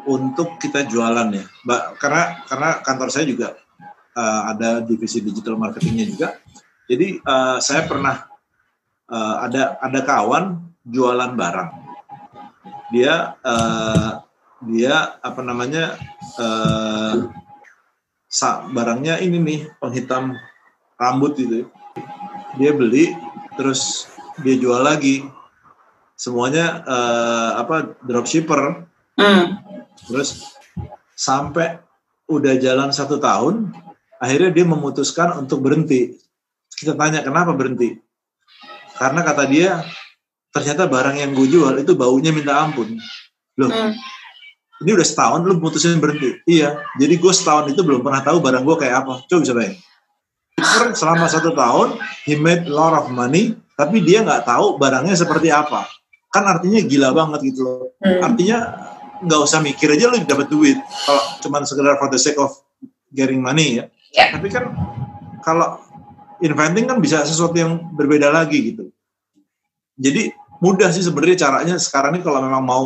untuk 0.07 0.57
kita 0.62 0.87
jualan 0.87 1.29
ya, 1.35 1.45
Mbak. 1.66 1.83
Karena 1.99 2.23
karena 2.47 2.69
kantor 2.81 3.09
saya 3.11 3.27
juga 3.27 3.49
uh, 4.16 4.42
ada 4.55 4.81
divisi 4.81 5.21
digital 5.21 5.61
marketingnya 5.61 6.07
juga. 6.09 6.29
Jadi 6.87 7.19
uh, 7.21 7.59
saya 7.59 7.85
pernah 7.85 8.31
uh, 9.11 9.37
ada 9.42 9.77
ada 9.83 10.01
kawan 10.07 10.62
jualan 10.87 11.35
barang. 11.35 11.71
Dia 12.95 13.35
uh, 13.42 14.23
dia 14.64 15.19
apa 15.21 15.40
namanya 15.42 15.99
uh, 16.38 17.27
barangnya 18.71 19.19
ini 19.21 19.38
nih 19.42 19.61
penghitam 19.83 20.38
rambut 20.97 21.37
itu. 21.37 21.66
Dia 22.57 22.73
beli 22.73 23.12
terus 23.59 24.09
dia 24.40 24.57
jual 24.57 24.81
lagi. 24.81 25.27
Semuanya 26.16 26.81
uh, 26.87 27.51
apa 27.61 27.99
dropshipper. 28.01 28.88
Mm. 29.21 29.65
Terus 30.04 30.59
sampai 31.16 31.80
udah 32.28 32.61
jalan 32.61 32.92
satu 32.92 33.16
tahun, 33.16 33.72
akhirnya 34.20 34.50
dia 34.52 34.66
memutuskan 34.68 35.40
untuk 35.40 35.64
berhenti. 35.64 36.20
Kita 36.76 36.92
tanya 36.92 37.24
kenapa 37.24 37.56
berhenti? 37.56 37.96
Karena 39.00 39.24
kata 39.24 39.44
dia 39.48 39.80
ternyata 40.56 40.88
barang 40.88 41.16
yang 41.20 41.37
gue 41.37 41.48
jual 41.52 41.76
itu 41.76 41.92
baunya 41.92 42.32
minta 42.32 42.56
ampun 42.56 42.96
loh 43.61 43.68
hmm. 43.68 43.92
ini 44.80 44.90
udah 44.96 45.04
setahun 45.04 45.44
lu 45.44 45.61
putusin 45.61 46.00
berhenti 46.00 46.40
iya 46.48 46.80
jadi 46.96 47.20
gue 47.20 47.32
setahun 47.37 47.68
itu 47.68 47.85
belum 47.85 48.00
pernah 48.00 48.24
tahu 48.24 48.40
barang 48.40 48.64
gue 48.64 48.76
kayak 48.80 49.04
apa 49.04 49.20
coba 49.28 49.40
bisa 49.44 49.52
bayangin 49.52 49.80
selama 50.96 51.28
satu 51.28 51.52
tahun 51.52 52.00
he 52.24 52.40
made 52.40 52.64
a 52.64 52.72
lot 52.72 52.96
of 52.96 53.12
money 53.12 53.52
tapi 53.76 54.00
dia 54.00 54.24
nggak 54.24 54.48
tahu 54.48 54.80
barangnya 54.80 55.12
seperti 55.12 55.52
apa 55.52 55.85
kan 56.32 56.48
artinya 56.48 56.80
gila 56.80 57.12
banget 57.12 57.52
gitu 57.52 57.61
loh 57.61 57.80
hmm. 58.00 58.24
artinya 58.24 58.59
nggak 59.24 59.40
usah 59.40 59.61
mikir 59.64 59.92
aja 59.92 60.12
lu 60.12 60.20
dapat 60.24 60.48
duit 60.50 60.79
kalau 61.09 61.22
cuman 61.40 61.62
sekedar 61.64 61.96
for 61.96 62.09
the 62.12 62.20
sake 62.20 62.37
of 62.37 62.52
getting 63.12 63.40
money 63.40 63.81
ya 63.81 63.85
yeah. 64.12 64.29
tapi 64.35 64.52
kan 64.52 64.72
kalau 65.40 65.81
inventing 66.42 66.85
kan 66.85 67.00
bisa 67.00 67.24
sesuatu 67.24 67.57
yang 67.57 67.81
berbeda 67.96 68.29
lagi 68.29 68.74
gitu 68.74 68.92
jadi 69.96 70.37
mudah 70.61 70.92
sih 70.92 71.05
sebenarnya 71.05 71.48
caranya 71.48 71.76
sekarang 71.81 72.16
ini 72.16 72.22
kalau 72.24 72.40
memang 72.44 72.64
mau 72.64 72.85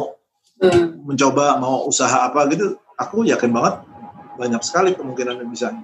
hmm. 0.63 1.07
mencoba 1.07 1.59
mau 1.59 1.87
usaha 1.87 2.27
apa 2.27 2.47
gitu 2.51 2.79
aku 2.95 3.27
yakin 3.27 3.51
banget 3.51 3.83
banyak 4.39 4.63
sekali 4.63 4.95
kemungkinan 4.95 5.43
yang 5.43 5.51
bisa 5.51 5.75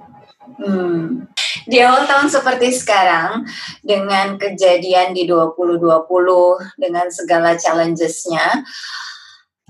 hmm. 0.59 1.26
di 1.66 1.76
awal 1.82 2.06
tahun 2.06 2.28
seperti 2.30 2.70
sekarang 2.74 3.46
dengan 3.82 4.38
kejadian 4.38 5.14
di 5.14 5.26
2020 5.26 6.06
dengan 6.78 7.06
segala 7.11 7.59
challengesnya 7.59 8.62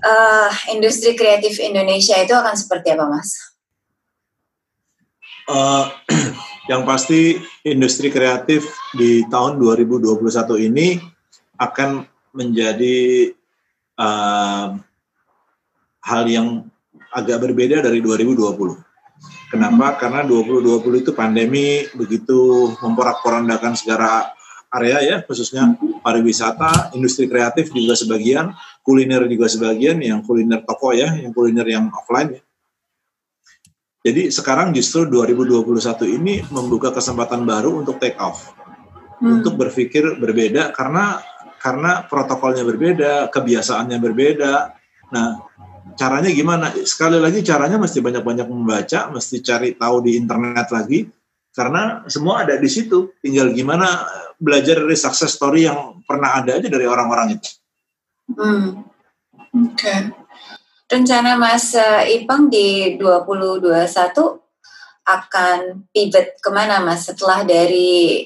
uh, 0.03 0.51
industri 0.73 1.17
kreatif 1.17 1.57
Indonesia 1.61 2.17
itu 2.19 2.33
akan 2.33 2.53
seperti 2.53 2.93
apa 2.93 3.05
mas? 3.09 3.33
Uh, 5.47 5.87
yang 6.71 6.83
pasti 6.83 7.39
industri 7.63 8.11
kreatif 8.11 8.67
di 8.93 9.23
tahun 9.31 9.57
2021 9.57 10.19
ini 10.67 10.99
akan 11.57 12.03
menjadi 12.35 13.31
uh, 13.97 14.77
hal 16.03 16.23
yang 16.27 16.67
agak 17.15 17.49
berbeda 17.49 17.81
dari 17.81 18.03
2020. 18.03 18.87
Kenapa? 19.47 19.95
Hmm. 19.95 19.97
Karena 19.97 20.21
2020 20.27 21.03
itu 21.07 21.11
pandemi 21.15 21.87
begitu 21.95 22.71
memporak-porandakan 22.83 23.73
segala 23.79 24.36
area 24.73 24.99
ya, 24.99 25.17
khususnya 25.23 25.75
pariwisata, 26.03 26.91
industri 26.95 27.31
kreatif 27.31 27.71
juga 27.71 27.95
sebagian, 27.95 28.51
kuliner 28.83 29.23
juga 29.31 29.47
sebagian, 29.47 29.99
yang 30.03 30.19
kuliner 30.23 30.63
toko 30.67 30.91
ya, 30.91 31.15
yang 31.15 31.31
kuliner 31.31 31.67
yang 31.67 31.87
offline 31.95 32.39
ya. 32.39 32.41
Jadi 34.07 34.31
sekarang 34.31 34.71
justru 34.71 35.03
2021 35.11 36.07
ini 36.07 36.39
membuka 36.47 36.95
kesempatan 36.95 37.43
baru 37.43 37.83
untuk 37.83 37.99
take 37.99 38.15
off, 38.23 38.55
hmm. 39.19 39.41
untuk 39.43 39.59
berpikir 39.59 40.15
berbeda 40.15 40.71
karena 40.71 41.19
karena 41.57 42.07
protokolnya 42.07 42.63
berbeda, 42.63 43.27
kebiasaannya 43.27 43.97
berbeda. 43.99 44.53
Nah, 45.11 45.43
caranya 45.99 46.31
gimana? 46.31 46.71
Sekali 46.87 47.19
lagi 47.19 47.43
caranya 47.43 47.75
mesti 47.81 47.99
banyak-banyak 47.99 48.47
membaca, 48.47 49.11
mesti 49.11 49.43
cari 49.43 49.75
tahu 49.75 50.05
di 50.05 50.15
internet 50.15 50.71
lagi, 50.71 51.03
karena 51.51 52.05
semua 52.07 52.47
ada 52.47 52.55
di 52.55 52.69
situ. 52.69 53.11
Tinggal 53.19 53.51
gimana 53.51 54.05
belajar 54.37 54.85
dari 54.85 54.97
success 54.97 55.33
story 55.33 55.65
yang 55.65 56.05
pernah 56.05 56.37
ada 56.37 56.61
aja 56.61 56.69
dari 56.69 56.85
orang-orang 56.85 57.41
itu. 57.41 57.49
Hmm. 58.31 58.85
Oke. 59.53 59.73
Okay. 59.73 59.99
Rencana 60.87 61.35
Mas 61.35 61.75
eh, 61.75 62.23
Ipang 62.23 62.47
di 62.47 62.95
2021 62.95 63.67
akan 65.03 65.59
pivot 65.91 66.39
ke 66.39 66.49
mana 66.51 66.79
Mas 66.79 67.07
setelah 67.07 67.43
dari 67.43 68.23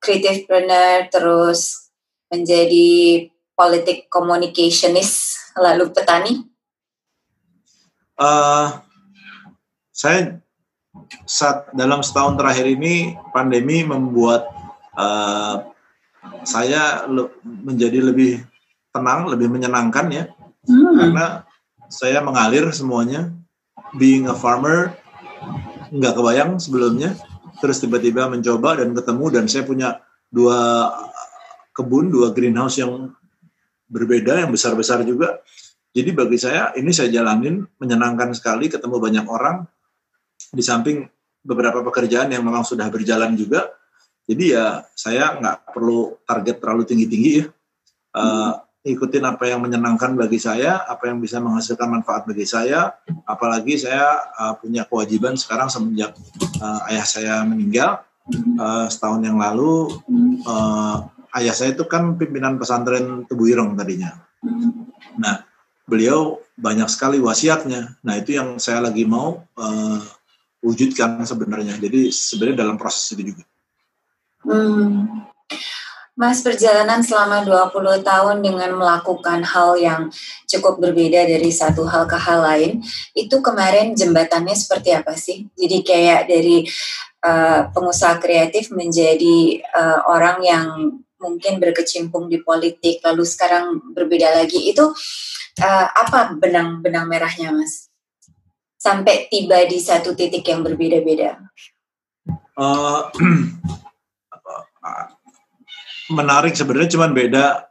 creative 0.00 0.48
planner 0.48 1.12
terus 1.12 1.92
menjadi 2.32 3.28
politik 3.52 4.08
communicationist 4.08 5.52
lalu 5.60 5.92
petani? 5.92 6.40
Uh, 8.16 8.80
saya 9.92 10.40
saat 11.28 11.68
dalam 11.76 12.00
setahun 12.00 12.40
terakhir 12.40 12.64
ini 12.64 13.16
pandemi 13.32 13.84
membuat 13.84 14.48
uh, 14.96 15.70
saya 16.46 17.06
le 17.06 17.30
menjadi 17.42 18.00
lebih 18.00 18.42
tenang, 18.90 19.30
lebih 19.30 19.48
menyenangkan 19.50 20.06
ya, 20.10 20.24
hmm. 20.66 20.94
karena 20.98 21.26
saya 21.90 22.22
mengalir 22.22 22.70
semuanya. 22.72 23.34
Being 23.90 24.30
a 24.30 24.36
farmer 24.38 24.94
nggak 25.90 26.14
kebayang 26.14 26.62
sebelumnya, 26.62 27.18
terus 27.58 27.82
tiba-tiba 27.82 28.30
mencoba 28.30 28.78
dan 28.78 28.94
ketemu 28.94 29.24
dan 29.34 29.44
saya 29.50 29.66
punya 29.66 29.98
dua 30.30 30.86
kebun, 31.74 32.06
dua 32.06 32.30
greenhouse 32.30 32.78
yang 32.78 33.10
berbeda, 33.90 34.46
yang 34.46 34.54
besar-besar 34.54 35.02
juga. 35.02 35.42
Jadi 35.90 36.14
bagi 36.14 36.38
saya 36.38 36.70
ini 36.78 36.94
saya 36.94 37.10
jalanin 37.10 37.66
menyenangkan 37.82 38.30
sekali, 38.30 38.70
ketemu 38.70 39.02
banyak 39.02 39.26
orang. 39.26 39.66
Di 40.54 40.62
samping 40.62 41.02
beberapa 41.42 41.82
pekerjaan 41.82 42.30
yang 42.30 42.46
memang 42.46 42.62
sudah 42.62 42.86
berjalan 42.86 43.34
juga. 43.34 43.74
Jadi 44.30 44.54
ya 44.54 44.86
saya 44.94 45.34
nggak 45.42 45.74
perlu 45.74 46.14
target 46.22 46.62
terlalu 46.62 46.86
tinggi-tinggi 46.86 47.30
ya. 47.42 47.46
Uh, 48.14 48.54
ikutin 48.86 49.26
apa 49.26 49.44
yang 49.50 49.60
menyenangkan 49.60 50.16
bagi 50.16 50.38
saya, 50.38 50.86
apa 50.86 51.10
yang 51.10 51.18
bisa 51.18 51.42
menghasilkan 51.42 51.90
manfaat 51.90 52.24
bagi 52.30 52.46
saya. 52.46 52.94
Apalagi 53.26 53.74
saya 53.74 54.30
uh, 54.38 54.54
punya 54.54 54.86
kewajiban 54.86 55.34
sekarang 55.34 55.66
semenjak 55.66 56.14
uh, 56.62 56.80
ayah 56.88 57.06
saya 57.06 57.34
meninggal 57.42 58.06
uh, 58.56 58.86
setahun 58.86 59.20
yang 59.26 59.36
lalu. 59.36 59.90
Uh, 60.46 61.10
ayah 61.34 61.54
saya 61.54 61.74
itu 61.74 61.84
kan 61.90 62.14
pimpinan 62.14 62.54
pesantren 62.54 63.26
Tebuireng 63.26 63.74
tadinya. 63.74 64.14
Nah, 65.18 65.42
beliau 65.84 66.38
banyak 66.54 66.86
sekali 66.86 67.18
wasiatnya. 67.18 68.00
Nah, 68.06 68.14
itu 68.14 68.38
yang 68.38 68.56
saya 68.62 68.80
lagi 68.80 69.04
mau 69.04 69.42
uh, 69.58 70.00
wujudkan 70.64 71.20
sebenarnya. 71.26 71.76
Jadi 71.76 72.14
sebenarnya 72.14 72.64
dalam 72.64 72.78
proses 72.80 73.10
itu 73.12 73.34
juga. 73.34 73.44
Hmm. 74.50 75.06
Mas 76.18 76.44
perjalanan 76.44 77.00
selama 77.00 77.46
20 77.48 78.04
tahun 78.04 78.44
dengan 78.44 78.76
melakukan 78.76 79.40
hal 79.40 79.78
yang 79.80 80.12
cukup 80.44 80.76
berbeda 80.76 81.24
dari 81.24 81.48
satu 81.48 81.88
hal 81.88 82.04
ke 82.04 82.18
hal 82.18 82.44
lain, 82.44 82.84
itu 83.16 83.40
kemarin 83.40 83.96
jembatannya 83.96 84.52
seperti 84.52 84.92
apa 84.92 85.16
sih? 85.16 85.48
Jadi 85.56 85.80
kayak 85.80 86.28
dari 86.28 86.68
uh, 87.24 87.72
pengusaha 87.72 88.20
kreatif 88.20 88.68
menjadi 88.68 89.64
uh, 89.72 90.12
orang 90.12 90.44
yang 90.44 90.66
mungkin 91.16 91.56
berkecimpung 91.56 92.28
di 92.28 92.44
politik, 92.44 93.00
lalu 93.00 93.24
sekarang 93.24 93.80
berbeda 93.96 94.44
lagi, 94.44 94.60
itu 94.68 94.92
uh, 95.62 95.86
apa 95.88 96.36
benang-benang 96.36 97.08
merahnya 97.08 97.48
Mas? 97.54 97.88
Sampai 98.76 99.24
tiba 99.32 99.64
di 99.64 99.80
satu 99.80 100.12
titik 100.12 100.44
yang 100.44 100.60
berbeda-beda. 100.60 101.48
Uh, 102.60 103.08
menarik 106.10 106.58
sebenarnya 106.58 106.98
cuman 106.98 107.12
beda 107.14 107.70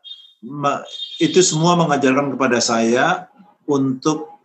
itu 1.19 1.39
semua 1.43 1.75
mengajarkan 1.75 2.31
kepada 2.35 2.63
saya 2.63 3.27
untuk 3.67 4.39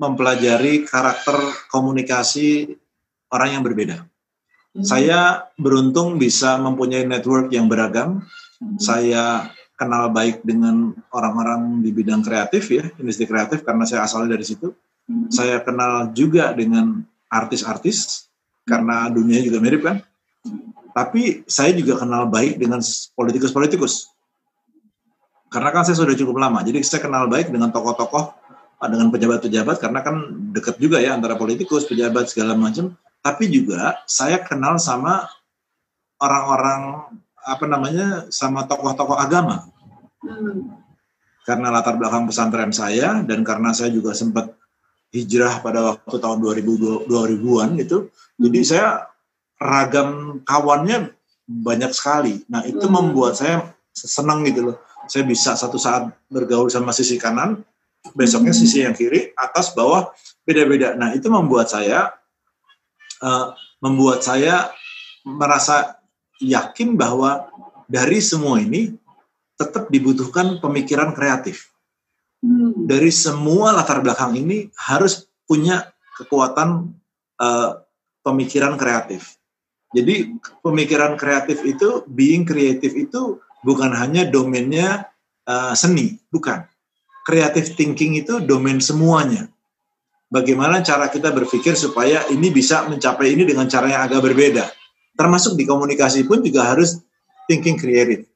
mempelajari 0.00 0.84
karakter 0.84 1.36
komunikasi 1.72 2.76
orang 3.32 3.60
yang 3.60 3.62
berbeda. 3.64 4.04
Hmm. 4.76 4.84
Saya 4.84 5.48
beruntung 5.56 6.20
bisa 6.20 6.60
mempunyai 6.60 7.08
network 7.08 7.52
yang 7.52 7.68
beragam. 7.68 8.24
Hmm. 8.60 8.76
Saya 8.76 9.52
kenal 9.76 10.12
baik 10.12 10.40
dengan 10.44 10.96
orang-orang 11.12 11.84
di 11.84 11.92
bidang 11.92 12.24
kreatif 12.24 12.72
ya, 12.72 12.84
industri 13.00 13.28
kreatif 13.28 13.64
karena 13.64 13.84
saya 13.88 14.04
asalnya 14.04 14.36
dari 14.36 14.44
situ. 14.44 14.72
Hmm. 15.08 15.32
Saya 15.32 15.60
kenal 15.64 16.12
juga 16.12 16.52
dengan 16.52 17.04
artis-artis 17.32 18.28
karena 18.68 19.08
dunia 19.08 19.40
juga 19.40 19.60
mirip 19.60 19.84
kan. 19.84 20.00
Tapi 20.96 21.44
saya 21.44 21.76
juga 21.76 22.00
kenal 22.00 22.24
baik 22.32 22.56
dengan 22.56 22.80
politikus-politikus. 23.12 24.08
Karena 25.52 25.68
kan 25.68 25.84
saya 25.84 26.00
sudah 26.00 26.16
cukup 26.16 26.40
lama, 26.40 26.64
jadi 26.64 26.80
saya 26.80 27.04
kenal 27.04 27.28
baik 27.28 27.52
dengan 27.52 27.68
tokoh-tokoh, 27.68 28.32
dengan 28.80 29.12
pejabat-pejabat, 29.12 29.76
karena 29.76 30.00
kan 30.00 30.16
dekat 30.56 30.80
juga 30.80 30.96
ya 30.96 31.12
antara 31.12 31.36
politikus, 31.36 31.84
pejabat 31.84 32.32
segala 32.32 32.56
macam. 32.56 32.96
Tapi 33.20 33.44
juga 33.52 34.00
saya 34.08 34.40
kenal 34.40 34.80
sama 34.80 35.28
orang-orang 36.16 37.12
apa 37.44 37.64
namanya, 37.68 38.06
sama 38.32 38.64
tokoh-tokoh 38.64 39.20
agama. 39.20 39.68
Hmm. 40.24 40.80
Karena 41.44 41.76
latar 41.76 42.00
belakang 42.00 42.24
pesantren 42.24 42.72
saya 42.72 43.20
dan 43.20 43.44
karena 43.44 43.76
saya 43.76 43.92
juga 43.92 44.16
sempat 44.16 44.50
hijrah 45.12 45.60
pada 45.60 45.94
waktu 45.94 46.16
tahun 46.18 46.40
2000 46.40 47.04
2000-an 47.06 47.70
gitu. 47.84 48.08
Jadi 48.40 48.58
hmm. 48.64 48.68
saya 48.68 49.06
ragam 49.60 50.40
kawannya 50.44 51.12
banyak 51.46 51.92
sekali. 51.94 52.42
Nah 52.50 52.66
itu 52.66 52.84
hmm. 52.84 52.94
membuat 52.94 53.38
saya 53.38 53.72
senang 53.94 54.44
gitu 54.44 54.72
loh. 54.72 54.76
Saya 55.06 55.22
bisa 55.22 55.54
satu 55.54 55.78
saat 55.78 56.10
bergaul 56.26 56.66
sama 56.66 56.90
sisi 56.90 57.16
kanan, 57.16 57.62
besoknya 58.12 58.50
hmm. 58.52 58.60
sisi 58.60 58.82
yang 58.82 58.92
kiri, 58.92 59.30
atas, 59.38 59.72
bawah, 59.72 60.10
beda-beda. 60.42 60.98
Nah 60.98 61.14
itu 61.14 61.30
membuat 61.30 61.70
saya 61.70 62.10
uh, 63.22 63.54
membuat 63.80 64.26
saya 64.26 64.74
merasa 65.22 66.02
yakin 66.42 66.98
bahwa 66.98 67.48
dari 67.86 68.18
semua 68.18 68.58
ini 68.58 68.92
tetap 69.56 69.88
dibutuhkan 69.88 70.58
pemikiran 70.60 71.14
kreatif. 71.16 71.72
Hmm. 72.42 72.74
Dari 72.84 73.08
semua 73.08 73.72
latar 73.72 74.04
belakang 74.04 74.36
ini 74.36 74.68
harus 74.76 75.24
punya 75.46 75.86
kekuatan 76.18 76.92
uh, 77.40 77.70
pemikiran 78.26 78.74
kreatif. 78.74 79.35
Jadi 79.96 80.36
pemikiran 80.60 81.16
kreatif 81.16 81.64
itu, 81.64 82.04
being 82.04 82.44
kreatif 82.44 82.92
itu 82.92 83.40
bukan 83.64 83.96
hanya 83.96 84.28
domainnya 84.28 85.08
uh, 85.48 85.72
seni, 85.72 86.20
bukan. 86.28 86.68
Creative 87.24 87.64
thinking 87.72 88.20
itu 88.20 88.44
domain 88.44 88.76
semuanya. 88.78 89.48
Bagaimana 90.28 90.84
cara 90.84 91.08
kita 91.08 91.32
berpikir 91.32 91.72
supaya 91.78 92.28
ini 92.28 92.52
bisa 92.52 92.84
mencapai 92.84 93.32
ini 93.32 93.48
dengan 93.48 93.64
cara 93.72 93.88
yang 93.88 94.02
agak 94.04 94.20
berbeda. 94.20 94.68
Termasuk 95.16 95.56
di 95.56 95.64
komunikasi 95.64 96.28
pun 96.28 96.44
juga 96.44 96.76
harus 96.76 97.00
thinking 97.48 97.80
creative. 97.80 98.28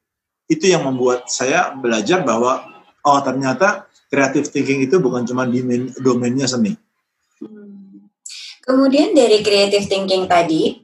Itu 0.49 0.65
yang 0.65 0.87
membuat 0.87 1.29
saya 1.29 1.71
belajar 1.77 2.25
bahwa 2.25 2.63
oh 3.05 3.19
ternyata 3.21 3.85
creative 4.09 4.49
thinking 4.49 4.83
itu 4.83 4.99
bukan 4.99 5.23
cuma 5.23 5.45
domain, 5.47 5.91
domainnya 5.99 6.47
seni. 6.49 6.75
Hmm. 7.39 8.07
Kemudian 8.63 9.15
dari 9.15 9.43
creative 9.43 9.87
thinking 9.87 10.27
tadi, 10.31 10.79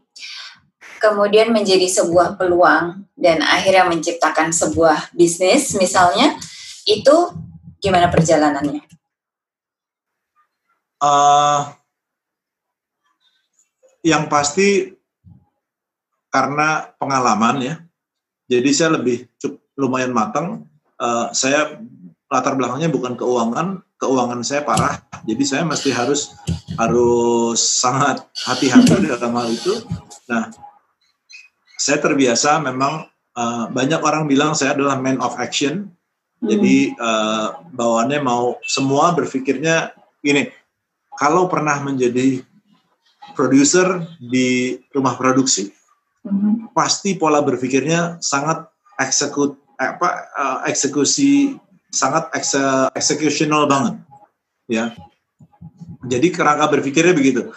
kemudian 0.97 1.53
menjadi 1.53 1.85
sebuah 1.85 2.37
peluang 2.37 3.07
dan 3.17 3.41
akhirnya 3.41 3.89
menciptakan 3.89 4.53
sebuah 4.53 5.13
bisnis 5.13 5.73
misalnya 5.77 6.37
itu 6.85 7.15
gimana 7.81 8.09
perjalanannya? 8.09 8.83
Uh, 10.97 11.61
yang 14.01 14.25
pasti 14.25 14.97
karena 16.33 16.89
pengalaman 16.97 17.57
ya, 17.61 17.75
jadi 18.49 18.69
saya 18.73 18.89
lebih 18.97 19.29
lumayan 19.77 20.15
matang. 20.15 20.65
Uh, 20.97 21.29
saya 21.29 21.77
latar 22.25 22.57
belakangnya 22.57 22.89
bukan 22.89 23.13
keuangan, 23.13 23.85
keuangan 24.01 24.41
saya 24.41 24.65
parah, 24.65 24.97
jadi 25.29 25.43
saya 25.45 25.63
mesti 25.69 25.93
harus 25.93 26.33
harus 26.75 27.59
sangat 27.61 28.25
hati-hati 28.47 29.05
dalam 29.05 29.37
hal 29.37 29.47
itu. 29.53 29.77
Nah, 30.25 30.49
saya 31.77 32.01
terbiasa 32.01 32.59
memang 32.59 33.05
uh, 33.37 33.65
banyak 33.69 34.01
orang 34.01 34.25
bilang 34.25 34.57
saya 34.57 34.73
adalah 34.73 34.97
man 34.97 35.21
of 35.21 35.37
action. 35.37 35.93
Hmm. 36.41 36.47
Jadi 36.49 36.97
uh, 36.97 37.61
bawaannya 37.73 38.19
mau 38.21 38.57
semua 38.65 39.13
berpikirnya 39.13 39.93
gini, 40.21 40.49
kalau 41.17 41.45
pernah 41.47 41.77
menjadi 41.81 42.41
produser 43.37 44.05
di 44.17 44.81
rumah 44.93 45.13
produksi, 45.17 45.69
hmm. 46.25 46.73
pasti 46.73 47.13
pola 47.17 47.41
berpikirnya 47.45 48.17
sangat 48.21 48.65
eksekut 48.97 49.57
apa 49.77 50.09
uh, 50.33 50.57
eksekusi 50.65 51.53
sangat 51.93 52.33
ekse, 52.33 52.89
executional 52.97 53.69
banget 53.69 54.01
ya 54.67 54.91
jadi 56.03 56.27
kerangka 56.33 56.67
berpikirnya 56.77 57.13
begitu 57.13 57.53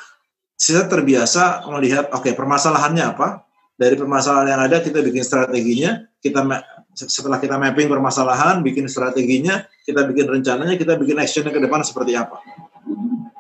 saya 0.55 0.85
terbiasa 0.87 1.65
melihat 1.73 2.13
oke 2.13 2.29
okay, 2.29 2.33
permasalahannya 2.37 3.17
apa 3.17 3.49
dari 3.81 3.97
permasalahan 3.97 4.53
yang 4.53 4.61
ada 4.69 4.85
kita 4.85 5.01
bikin 5.01 5.25
strateginya 5.25 6.05
kita 6.21 6.45
setelah 6.93 7.41
kita 7.41 7.57
mapping 7.57 7.89
permasalahan 7.89 8.61
bikin 8.61 8.85
strateginya 8.85 9.65
kita 9.89 10.05
bikin 10.05 10.29
rencananya 10.29 10.77
kita 10.77 11.01
bikin 11.01 11.17
actionnya 11.17 11.49
ke 11.49 11.65
depan 11.65 11.81
seperti 11.81 12.13
apa. 12.13 12.45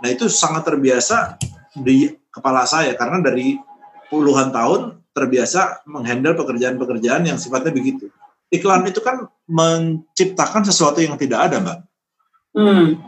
Nah 0.00 0.08
itu 0.08 0.32
sangat 0.32 0.64
terbiasa 0.64 1.36
di 1.76 2.08
kepala 2.32 2.64
saya 2.64 2.96
karena 2.96 3.20
dari 3.20 3.60
puluhan 4.08 4.48
tahun 4.48 5.04
terbiasa 5.12 5.84
menghandle 5.84 6.32
pekerjaan-pekerjaan 6.40 7.28
yang 7.28 7.36
sifatnya 7.36 7.76
begitu. 7.76 8.08
Iklan 8.48 8.88
itu 8.88 9.04
kan 9.04 9.28
menciptakan 9.44 10.64
sesuatu 10.64 11.04
yang 11.04 11.20
tidak 11.20 11.52
ada 11.52 11.60
mbak. 11.60 11.78
Hmm. 12.50 12.98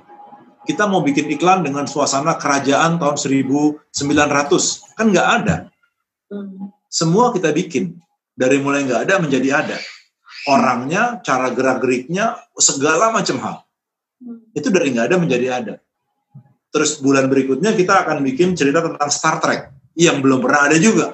kita 0.63 0.87
mau 0.87 1.03
bikin 1.03 1.27
iklan 1.35 1.67
dengan 1.67 1.91
suasana 1.91 2.39
kerajaan 2.39 2.95
tahun 3.03 3.19
1900 3.19 3.91
kan 4.95 5.07
nggak 5.11 5.29
ada. 5.43 5.57
Hmm 6.31 6.71
semua 6.93 7.33
kita 7.33 7.49
bikin. 7.57 7.97
Dari 8.37 8.61
mulai 8.61 8.85
nggak 8.85 9.09
ada 9.09 9.15
menjadi 9.17 9.65
ada. 9.65 9.79
Orangnya 10.45 11.25
cara 11.25 11.49
gerak 11.49 11.81
geriknya 11.81 12.37
segala 12.61 13.09
macam 13.09 13.41
hal. 13.41 13.57
Hmm. 14.23 14.39
itu 14.55 14.71
dari 14.71 14.95
nggak 14.95 15.07
ada 15.11 15.17
menjadi 15.19 15.47
ada. 15.51 15.75
Terus 16.71 17.03
bulan 17.03 17.27
berikutnya 17.27 17.75
kita 17.75 18.07
akan 18.07 18.23
bikin 18.23 18.55
cerita 18.55 18.79
tentang 18.79 19.11
Star 19.11 19.43
Trek 19.43 19.75
yang 19.99 20.23
belum 20.23 20.39
pernah 20.39 20.71
ada 20.71 20.79
juga. 20.79 21.11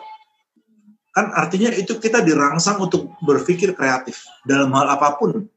Kan 1.17 1.33
artinya 1.33 1.73
itu 1.73 1.97
kita 1.97 2.21
dirangsang 2.21 2.79
untuk 2.79 3.17
berpikir 3.25 3.73
kreatif 3.73 4.23
dalam 4.45 4.71
hal 4.77 4.93
apa 4.93 5.17
pun. 5.17 5.49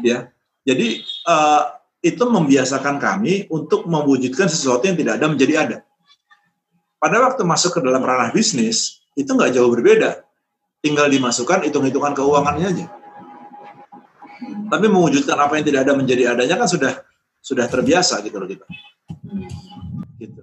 Ya. 0.00 0.30
Jadi 0.64 1.04
uh, 1.28 1.74
itu 2.00 2.24
membiasakan 2.24 2.96
kami 2.96 3.50
untuk 3.52 3.84
mewujudkan 3.84 4.48
sesuatu 4.48 4.88
yang 4.88 4.96
tidak 4.96 5.20
ada 5.20 5.26
menjadi 5.28 5.54
ada. 5.58 5.76
Pada 6.96 7.20
waktu 7.20 7.44
masuk 7.44 7.76
ke 7.76 7.80
dalam 7.84 8.00
ranah 8.00 8.32
bisnis 8.32 9.03
itu 9.14 9.30
nggak 9.30 9.54
jauh 9.54 9.70
berbeda. 9.70 10.22
Tinggal 10.84 11.08
dimasukkan 11.08 11.64
hitung-hitungan 11.64 12.12
keuangannya 12.12 12.66
aja. 12.68 12.86
Tapi 14.44 14.86
mewujudkan 14.90 15.38
apa 15.38 15.56
yang 15.56 15.64
tidak 15.64 15.80
ada 15.88 15.92
menjadi 15.96 16.36
adanya 16.36 16.60
kan 16.60 16.68
sudah 16.68 16.92
sudah 17.40 17.64
terbiasa 17.68 18.20
gitu 18.20 18.36
loh 18.36 18.48
kita. 18.48 18.66
Gitu. 20.20 20.40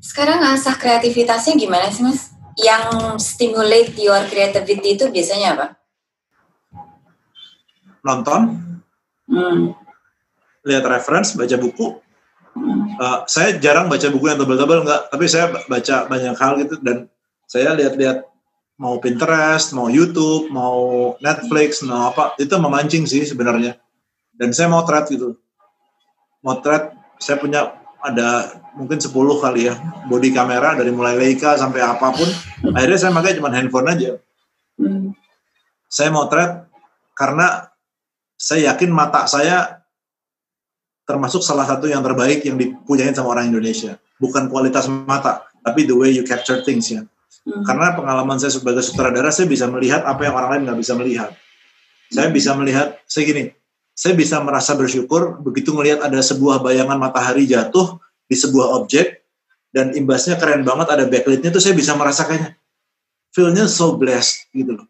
Sekarang 0.00 0.40
asah 0.52 0.76
kreativitasnya 0.76 1.56
gimana 1.56 1.88
sih 1.88 2.04
mas? 2.04 2.32
Yang 2.60 3.16
stimulate 3.24 3.96
your 3.96 4.20
creativity 4.28 4.98
itu 4.98 5.08
biasanya 5.08 5.48
apa? 5.56 5.66
Nonton, 8.00 8.40
hmm. 9.28 9.76
lihat 10.64 10.84
reference, 10.88 11.36
baca 11.36 11.56
buku. 11.60 12.00
Hmm. 12.56 12.96
Uh, 12.98 13.18
saya 13.28 13.56
jarang 13.60 13.86
baca 13.92 14.08
buku 14.08 14.28
yang 14.28 14.40
tebal-tebal 14.40 14.82
enggak, 14.82 15.08
tapi 15.12 15.24
saya 15.28 15.52
baca 15.52 15.96
banyak 16.08 16.34
hal 16.36 16.52
gitu 16.64 16.74
dan 16.80 17.06
saya 17.50 17.74
lihat-lihat 17.74 18.30
mau 18.78 19.02
Pinterest, 19.02 19.74
mau 19.74 19.90
YouTube, 19.90 20.54
mau 20.54 21.12
Netflix, 21.18 21.82
mau 21.82 22.14
apa, 22.14 22.38
itu 22.38 22.54
memancing 22.54 23.10
sih 23.10 23.26
sebenarnya. 23.26 23.74
Dan 24.30 24.54
saya 24.54 24.70
mau 24.70 24.86
thread 24.86 25.10
gitu. 25.10 25.34
Mau 26.46 26.62
thread, 26.62 26.94
saya 27.18 27.42
punya 27.42 27.74
ada 28.00 28.54
mungkin 28.78 29.02
10 29.02 29.12
kali 29.42 29.66
ya, 29.66 29.74
body 30.06 30.30
kamera 30.30 30.78
dari 30.78 30.94
mulai 30.94 31.18
Leica 31.18 31.58
sampai 31.58 31.82
apa 31.82 32.14
pun. 32.14 32.30
Akhirnya 32.70 32.98
saya 33.02 33.12
pakai 33.18 33.36
cuma 33.36 33.50
handphone 33.50 33.90
aja. 33.90 34.10
Hmm. 34.78 35.10
Saya 35.90 36.14
mau 36.14 36.30
thread 36.30 36.70
karena 37.18 37.66
saya 38.38 38.72
yakin 38.72 38.94
mata 38.94 39.26
saya 39.26 39.82
termasuk 41.04 41.42
salah 41.42 41.66
satu 41.66 41.90
yang 41.90 42.00
terbaik 42.00 42.46
yang 42.46 42.54
dipunyain 42.54 43.12
sama 43.12 43.34
orang 43.34 43.50
Indonesia. 43.50 43.98
Bukan 44.22 44.46
kualitas 44.46 44.86
mata, 44.86 45.50
tapi 45.66 45.84
the 45.84 45.92
way 45.92 46.14
you 46.14 46.22
capture 46.22 46.62
things 46.62 46.88
ya. 46.88 47.02
Hmm. 47.40 47.64
Karena 47.64 47.96
pengalaman 47.96 48.36
saya 48.36 48.52
sebagai 48.52 48.84
sutradara, 48.84 49.32
saya 49.32 49.48
bisa 49.48 49.64
melihat 49.64 50.04
apa 50.04 50.28
yang 50.28 50.34
orang 50.36 50.50
lain 50.56 50.62
nggak 50.68 50.80
bisa 50.84 50.92
melihat. 50.96 51.30
Saya 52.12 52.28
hmm. 52.28 52.36
bisa 52.36 52.50
melihat, 52.52 52.88
saya 53.08 53.22
gini, 53.24 53.44
saya 53.96 54.12
bisa 54.12 54.36
merasa 54.44 54.76
bersyukur 54.76 55.40
begitu 55.40 55.72
melihat 55.72 56.04
ada 56.04 56.20
sebuah 56.20 56.60
bayangan 56.60 57.00
matahari 57.00 57.48
jatuh 57.48 58.00
di 58.28 58.36
sebuah 58.36 58.76
objek 58.80 59.24
dan 59.72 59.92
imbasnya 59.96 60.36
keren 60.36 60.64
banget 60.66 60.88
ada 60.88 61.04
backlightnya 61.06 61.52
itu 61.52 61.60
saya 61.62 61.76
bisa 61.76 61.94
merasakannya 61.94 62.58
feelnya 63.30 63.68
so 63.70 63.96
blessed 63.96 64.48
gitu 64.52 64.76
loh. 64.76 64.86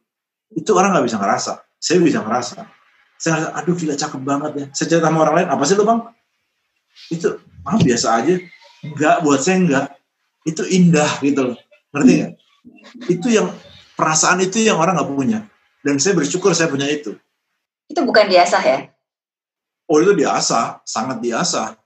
Itu 0.50 0.74
orang 0.74 0.94
nggak 0.94 1.06
bisa 1.06 1.18
ngerasa. 1.18 1.52
Saya 1.78 1.98
bisa 2.02 2.18
ngerasa. 2.22 2.66
Saya 3.20 3.30
ngerasa 3.36 3.50
aduh 3.62 3.74
gila 3.78 3.94
cakep 3.94 4.22
banget 4.22 4.52
ya. 4.56 4.66
Saya 4.74 4.86
cerita 4.90 5.06
sama 5.06 5.18
orang 5.22 5.34
lain 5.42 5.48
apa 5.54 5.62
sih 5.66 5.76
lo 5.78 5.84
bang? 5.86 6.00
Itu 7.12 7.28
ah 7.62 7.78
biasa 7.78 8.06
aja. 8.22 8.34
Enggak 8.80 9.16
buat 9.22 9.40
saya 9.42 9.56
enggak. 9.60 9.86
Itu 10.48 10.62
indah 10.64 11.20
gitu 11.20 11.52
loh 11.52 11.58
ngerti 11.94 12.12
nggak? 12.20 12.33
Itu 13.11 13.29
yang 13.31 13.50
perasaan 13.94 14.42
itu 14.42 14.62
yang 14.62 14.79
orang 14.79 14.98
nggak 14.98 15.11
punya. 15.11 15.40
Dan 15.81 15.96
saya 15.96 16.16
bersyukur 16.16 16.53
saya 16.53 16.68
punya 16.68 16.88
itu. 16.90 17.16
Itu 17.88 18.05
bukan 18.05 18.29
biasa 18.29 18.57
ya? 18.62 18.79
Oh 19.90 19.98
itu 19.98 20.14
biasa 20.14 20.87
sangat 20.87 21.18
biasa 21.18 21.81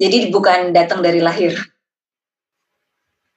jadi 0.00 0.32
bukan 0.32 0.72
datang 0.72 1.04
dari 1.04 1.20
lahir? 1.20 1.52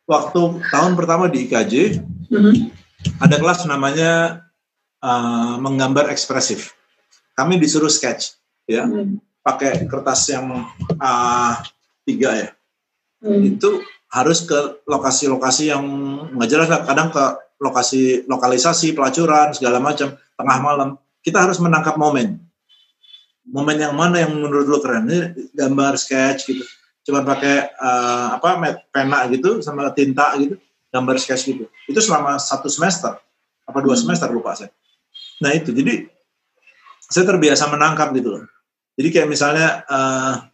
Waktu 0.08 0.64
tahun 0.72 0.96
pertama 0.96 1.28
di 1.28 1.44
IKJ 1.44 2.00
mm-hmm. 2.32 2.56
ada 3.20 3.36
kelas 3.36 3.68
namanya 3.68 4.12
uh, 5.04 5.60
menggambar 5.60 6.08
ekspresif. 6.08 6.72
Kami 7.36 7.60
disuruh 7.60 7.92
sketch 7.92 8.40
ya. 8.64 8.88
Mm. 8.88 9.20
pakai 9.44 9.84
kertas 9.92 10.32
yang 10.32 10.72
uh, 11.04 11.54
tiga 12.08 12.32
ya. 12.32 12.50
Mm. 13.20 13.60
itu 13.60 13.84
harus 14.14 14.46
ke 14.46 14.86
lokasi-lokasi 14.86 15.74
yang 15.74 15.84
nggak 16.38 16.50
jelas 16.50 16.70
kadang 16.86 17.10
ke 17.10 17.26
lokasi 17.58 18.30
lokalisasi 18.30 18.94
pelacuran 18.94 19.58
segala 19.58 19.82
macam 19.82 20.14
tengah 20.38 20.58
malam. 20.62 20.90
Kita 21.24 21.42
harus 21.42 21.58
menangkap 21.58 21.98
momen. 21.98 22.38
Momen 23.50 23.78
yang 23.80 23.98
mana 23.98 24.22
yang 24.22 24.38
menurut 24.38 24.70
lo 24.70 24.78
keren? 24.84 25.10
Ini 25.10 25.52
gambar 25.58 25.98
sketch 25.98 26.46
gitu. 26.46 26.64
Cuma 27.04 27.26
pakai 27.26 27.74
uh, 27.76 28.38
apa 28.38 28.80
pena 28.94 29.28
gitu 29.28 29.60
sama 29.60 29.90
tinta 29.92 30.36
gitu 30.38 30.62
gambar 30.94 31.18
sketch 31.18 31.50
gitu. 31.50 31.66
Itu 31.90 32.00
selama 32.00 32.38
satu 32.38 32.70
semester. 32.70 33.18
Apa 33.66 33.80
dua 33.82 33.98
hmm. 33.98 34.04
semester 34.06 34.30
lupa 34.30 34.54
saya. 34.54 34.70
Nah 35.42 35.58
itu. 35.58 35.74
Jadi 35.74 36.06
saya 37.10 37.26
terbiasa 37.26 37.66
menangkap 37.72 38.14
gitu 38.14 38.38
loh. 38.38 38.46
Jadi 38.94 39.10
kayak 39.10 39.30
misalnya 39.32 39.82
uh, 39.90 40.53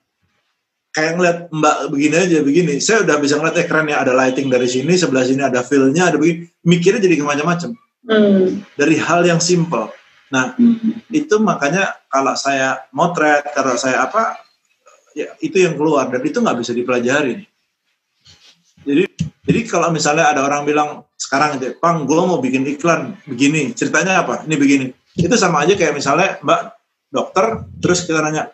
kayak 0.89 1.11
ngeliat 1.17 1.37
mbak 1.53 1.75
begini 1.93 2.15
aja 2.17 2.37
begini. 2.41 2.73
Saya 2.81 3.05
udah 3.05 3.15
bisa 3.21 3.37
ngeliat 3.37 3.55
eh 3.61 3.67
keren 3.69 3.87
ya 3.89 4.01
ada 4.01 4.13
lighting 4.13 4.49
dari 4.49 4.65
sini 4.65 4.97
sebelah 4.97 5.25
sini 5.25 5.41
ada 5.45 5.61
feel-nya 5.61 6.09
ada 6.09 6.17
begini. 6.17 6.49
Mikirnya 6.65 7.01
jadi 7.01 7.21
macam-macam. 7.21 7.71
Hmm. 7.99 8.63
dari 8.79 8.95
hal 8.95 9.27
yang 9.27 9.43
simple. 9.43 9.91
Nah 10.31 10.55
hmm. 10.55 11.13
itu 11.13 11.35
makanya 11.37 11.99
kalau 12.07 12.33
saya 12.33 12.79
motret 12.95 13.43
kalau 13.51 13.75
saya 13.75 14.07
apa 14.07 14.39
ya 15.13 15.35
itu 15.43 15.61
yang 15.61 15.75
keluar. 15.77 16.09
Dan 16.09 16.23
itu 16.25 16.39
nggak 16.41 16.57
bisa 16.57 16.71
dipelajari. 16.73 17.43
Jadi 18.87 19.03
jadi 19.45 19.59
kalau 19.67 19.91
misalnya 19.91 20.31
ada 20.31 20.41
orang 20.47 20.63
bilang 20.63 20.89
sekarang 21.19 21.59
aja 21.59 21.75
pang 21.77 22.07
gue 22.07 22.17
mau 22.17 22.39
bikin 22.39 22.65
iklan 22.65 23.19
begini. 23.27 23.75
Ceritanya 23.75 24.23
apa? 24.23 24.47
Ini 24.47 24.55
begini. 24.55 24.85
Itu 25.19 25.35
sama 25.35 25.67
aja 25.67 25.75
kayak 25.75 25.93
misalnya 25.93 26.39
mbak 26.41 26.79
dokter. 27.11 27.67
Terus 27.83 28.07
kita 28.07 28.23
nanya 28.23 28.49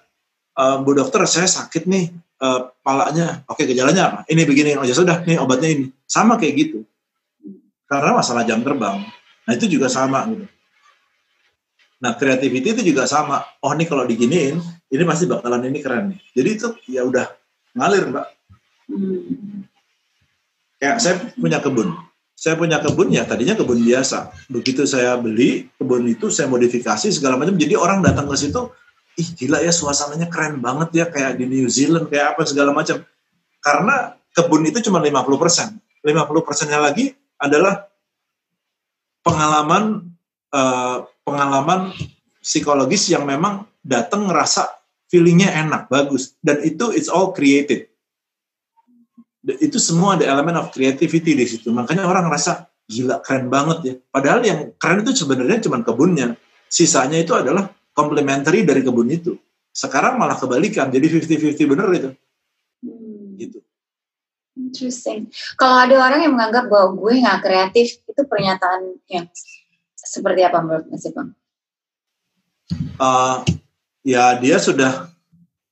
e, 0.58 0.64
bu 0.82 0.92
dokter 0.98 1.22
saya 1.30 1.46
sakit 1.46 1.86
nih 1.86 2.25
uh, 2.46 2.60
palanya, 2.86 3.42
oke 3.50 3.58
okay, 3.58 3.66
gejalanya 3.66 4.04
apa? 4.14 4.20
Ini 4.30 4.42
begini, 4.46 4.78
oh 4.78 4.86
ya 4.86 4.94
sudah, 4.94 5.26
nih 5.26 5.42
obatnya 5.42 5.70
ini. 5.74 5.86
Sama 6.06 6.38
kayak 6.38 6.54
gitu. 6.62 6.80
Karena 7.90 8.18
masalah 8.18 8.46
jam 8.46 8.62
terbang. 8.62 9.02
Nah 9.46 9.54
itu 9.54 9.66
juga 9.70 9.90
sama 9.90 10.26
gitu. 10.30 10.46
Nah 12.02 12.12
creativity 12.18 12.78
itu 12.78 12.82
juga 12.94 13.10
sama. 13.10 13.42
Oh 13.62 13.74
ini 13.74 13.86
kalau 13.90 14.06
diginiin, 14.06 14.62
ini 14.90 15.04
pasti 15.06 15.26
bakalan 15.30 15.70
ini 15.70 15.80
keren 15.82 16.14
nih. 16.14 16.20
Jadi 16.34 16.50
itu 16.50 16.68
ya 16.90 17.02
udah 17.06 17.26
ngalir 17.78 18.10
mbak. 18.10 18.26
Kayak 20.82 20.98
saya 21.02 21.16
punya 21.38 21.62
kebun. 21.62 21.94
Saya 22.36 22.60
punya 22.60 22.84
kebun 22.84 23.16
ya 23.16 23.24
tadinya 23.24 23.56
kebun 23.56 23.80
biasa. 23.80 24.34
Begitu 24.52 24.84
saya 24.84 25.16
beli 25.16 25.72
kebun 25.78 26.04
itu 26.10 26.28
saya 26.34 26.52
modifikasi 26.52 27.08
segala 27.14 27.40
macam. 27.40 27.56
Jadi 27.56 27.74
orang 27.78 28.02
datang 28.04 28.28
ke 28.28 28.36
situ 28.36 28.70
ih 29.16 29.30
gila 29.36 29.64
ya 29.64 29.72
suasananya 29.72 30.28
keren 30.28 30.60
banget 30.60 30.90
ya 30.92 31.06
kayak 31.08 31.40
di 31.40 31.48
New 31.48 31.68
Zealand 31.72 32.12
kayak 32.12 32.36
apa 32.36 32.42
segala 32.44 32.76
macam. 32.76 33.00
Karena 33.64 34.14
kebun 34.36 34.68
itu 34.68 34.84
cuma 34.86 35.00
50 35.00 35.42
persen. 35.42 35.68
50 36.04 36.48
persennya 36.48 36.80
lagi 36.84 37.16
adalah 37.40 37.90
pengalaman 39.26 40.14
uh, 40.54 41.08
pengalaman 41.26 41.90
psikologis 42.46 43.10
yang 43.10 43.26
memang 43.26 43.66
datang 43.82 44.30
ngerasa 44.30 44.70
feelingnya 45.10 45.50
enak, 45.66 45.90
bagus. 45.90 46.38
Dan 46.44 46.62
itu 46.62 46.94
it's 46.94 47.10
all 47.10 47.34
created. 47.34 47.90
Itu 49.46 49.78
semua 49.82 50.18
ada 50.18 50.30
elemen 50.30 50.58
of 50.58 50.70
creativity 50.74 51.34
di 51.34 51.46
situ. 51.46 51.70
Makanya 51.74 52.06
orang 52.06 52.30
ngerasa, 52.30 52.70
gila 52.86 53.22
keren 53.26 53.50
banget 53.50 53.78
ya. 53.82 53.94
Padahal 54.10 54.42
yang 54.46 54.60
keren 54.78 55.02
itu 55.06 55.26
sebenarnya 55.26 55.62
cuma 55.66 55.82
kebunnya. 55.82 56.38
Sisanya 56.70 57.22
itu 57.22 57.34
adalah 57.34 57.70
complementary 57.96 58.68
dari 58.68 58.84
kebun 58.84 59.08
itu. 59.08 59.40
Sekarang 59.72 60.20
malah 60.20 60.36
kebalikan, 60.36 60.92
jadi 60.92 61.08
50-50 61.08 61.72
bener 61.72 61.88
itu. 61.96 62.10
Hmm. 62.84 63.40
Gitu. 63.40 63.60
Interesting. 64.56 65.32
Kalau 65.60 65.84
ada 65.84 65.96
orang 66.00 66.20
yang 66.24 66.34
menganggap 66.36 66.68
bahwa 66.72 66.96
gue 66.96 67.24
nggak 67.24 67.40
kreatif, 67.44 68.00
itu 68.04 68.22
pernyataan 68.28 69.00
yang 69.08 69.28
seperti 69.96 70.42
apa 70.48 70.60
menurut 70.64 70.86
Mas 70.88 71.08
Bang? 71.12 71.36
Uh, 72.96 73.44
ya 74.06 74.40
dia 74.40 74.58
sudah 74.58 75.12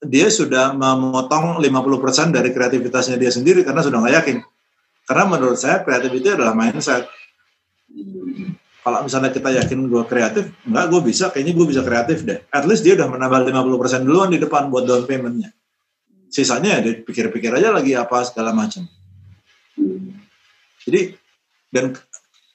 dia 0.03 0.27
sudah 0.27 0.75
memotong 0.75 1.63
50% 1.63 2.35
dari 2.35 2.51
kreativitasnya 2.51 3.15
dia 3.15 3.31
sendiri 3.31 3.63
karena 3.63 3.79
sudah 3.79 4.03
nggak 4.03 4.15
yakin. 4.19 4.37
Karena 5.07 5.23
menurut 5.27 5.59
saya 5.59 5.83
kreatif 5.83 6.11
itu 6.11 6.27
adalah 6.31 6.51
mindset. 6.51 7.07
Kalau 8.83 8.99
misalnya 9.07 9.31
kita 9.31 9.49
yakin 9.63 9.87
gue 9.87 10.03
kreatif, 10.11 10.51
enggak 10.67 10.85
gue 10.91 11.01
bisa, 11.07 11.31
kayaknya 11.31 11.53
gue 11.55 11.67
bisa 11.71 11.81
kreatif 11.87 12.27
deh. 12.27 12.43
At 12.51 12.67
least 12.67 12.83
dia 12.83 12.99
udah 12.99 13.07
menambah 13.07 13.47
50% 13.47 14.03
duluan 14.03 14.29
di 14.29 14.43
depan 14.43 14.67
buat 14.67 14.83
down 14.83 15.07
paymentnya 15.07 15.55
sisanya 16.33 16.81
ya 16.81 16.89
dipikir-pikir 16.89 17.53
aja 17.53 17.69
lagi 17.69 17.93
apa 17.93 18.25
segala 18.25 18.57
macam. 18.57 18.89
Jadi 20.81 21.13
dan 21.69 21.93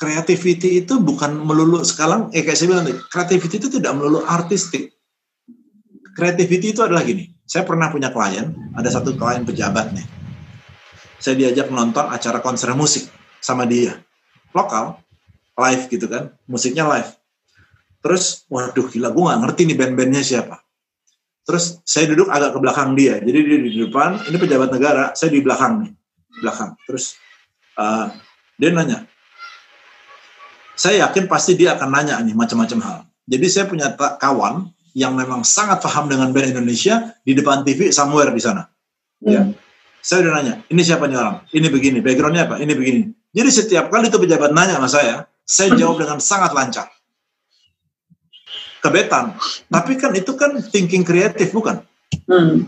creativity 0.03 0.83
itu 0.83 0.99
bukan 0.99 1.39
melulu 1.39 1.87
sekarang 1.87 2.35
eh 2.35 2.43
kayak 2.43 2.59
saya 2.59 2.69
bilang 2.75 2.91
creativity 3.07 3.63
itu 3.63 3.71
tidak 3.71 3.95
melulu 3.95 4.27
artistik. 4.27 4.99
Creativity 6.19 6.75
itu 6.75 6.83
adalah 6.83 7.07
gini. 7.07 7.31
Saya 7.47 7.63
pernah 7.63 7.89
punya 7.89 8.11
klien, 8.11 8.51
ada 8.75 8.91
satu 8.91 9.15
klien 9.15 9.47
pejabat 9.47 9.95
nih. 9.95 10.07
Saya 11.23 11.39
diajak 11.39 11.71
nonton 11.71 12.11
acara 12.11 12.43
konser 12.43 12.75
musik 12.75 13.07
sama 13.39 13.63
dia. 13.63 13.95
Lokal, 14.51 14.99
live 15.59 15.83
gitu 15.91 16.07
kan, 16.07 16.31
musiknya 16.47 16.87
live. 16.87 17.11
Terus, 17.99 18.47
waduh 18.47 18.87
gila, 18.87 19.11
gue 19.11 19.25
gak 19.27 19.41
ngerti 19.43 19.61
nih 19.67 19.77
band-bandnya 19.77 20.23
siapa 20.23 20.63
Terus 21.49 21.81
saya 21.81 22.13
duduk 22.13 22.29
agak 22.29 22.53
ke 22.53 22.59
belakang 22.61 22.93
dia. 22.93 23.17
Jadi 23.25 23.39
dia 23.41 23.59
di 23.65 23.73
depan, 23.89 24.21
ini 24.29 24.37
pejabat 24.37 24.69
negara, 24.69 25.17
saya 25.17 25.33
di 25.33 25.41
belakang 25.41 25.81
nih, 25.81 25.93
belakang. 26.45 26.77
Terus 26.85 27.17
uh, 27.81 28.13
dia 28.61 28.69
nanya, 28.69 29.09
saya 30.77 31.09
yakin 31.09 31.25
pasti 31.25 31.57
dia 31.57 31.73
akan 31.73 31.89
nanya 31.89 32.21
nih 32.21 32.37
macam-macam 32.37 32.79
hal. 32.85 32.99
Jadi 33.25 33.47
saya 33.49 33.65
punya 33.65 33.97
kawan 33.97 34.69
yang 34.93 35.17
memang 35.17 35.41
sangat 35.41 35.81
paham 35.81 36.13
dengan 36.13 36.37
band 36.37 36.53
Indonesia 36.53 37.17
di 37.25 37.33
depan 37.33 37.65
TV 37.65 37.97
somewhere 37.97 38.29
di 38.29 38.45
sana. 38.45 38.69
Hmm. 39.25 39.33
Ya. 39.33 39.43
Saya 40.05 40.29
udah 40.29 40.33
nanya, 40.37 40.55
ini 40.69 40.85
siapa 40.85 41.09
nih 41.09 41.17
orang? 41.17 41.49
Ini 41.49 41.67
begini, 41.73 41.99
backgroundnya 42.05 42.45
apa? 42.45 42.61
Ini 42.61 42.77
begini. 42.77 43.09
Jadi 43.33 43.49
setiap 43.49 43.89
kali 43.89 44.13
itu 44.13 44.21
pejabat 44.21 44.53
nanya 44.53 44.77
sama 44.77 44.89
saya, 44.93 45.25
saya 45.49 45.73
jawab 45.73 46.05
dengan 46.05 46.21
sangat 46.21 46.53
lancar 46.53 46.93
kebetan. 48.83 49.35
Tapi 49.69 49.93
kan 49.99 50.13
itu 50.15 50.33
kan 50.39 50.59
thinking 50.63 51.03
kreatif 51.03 51.51
bukan? 51.51 51.83
Hmm. 52.31 52.67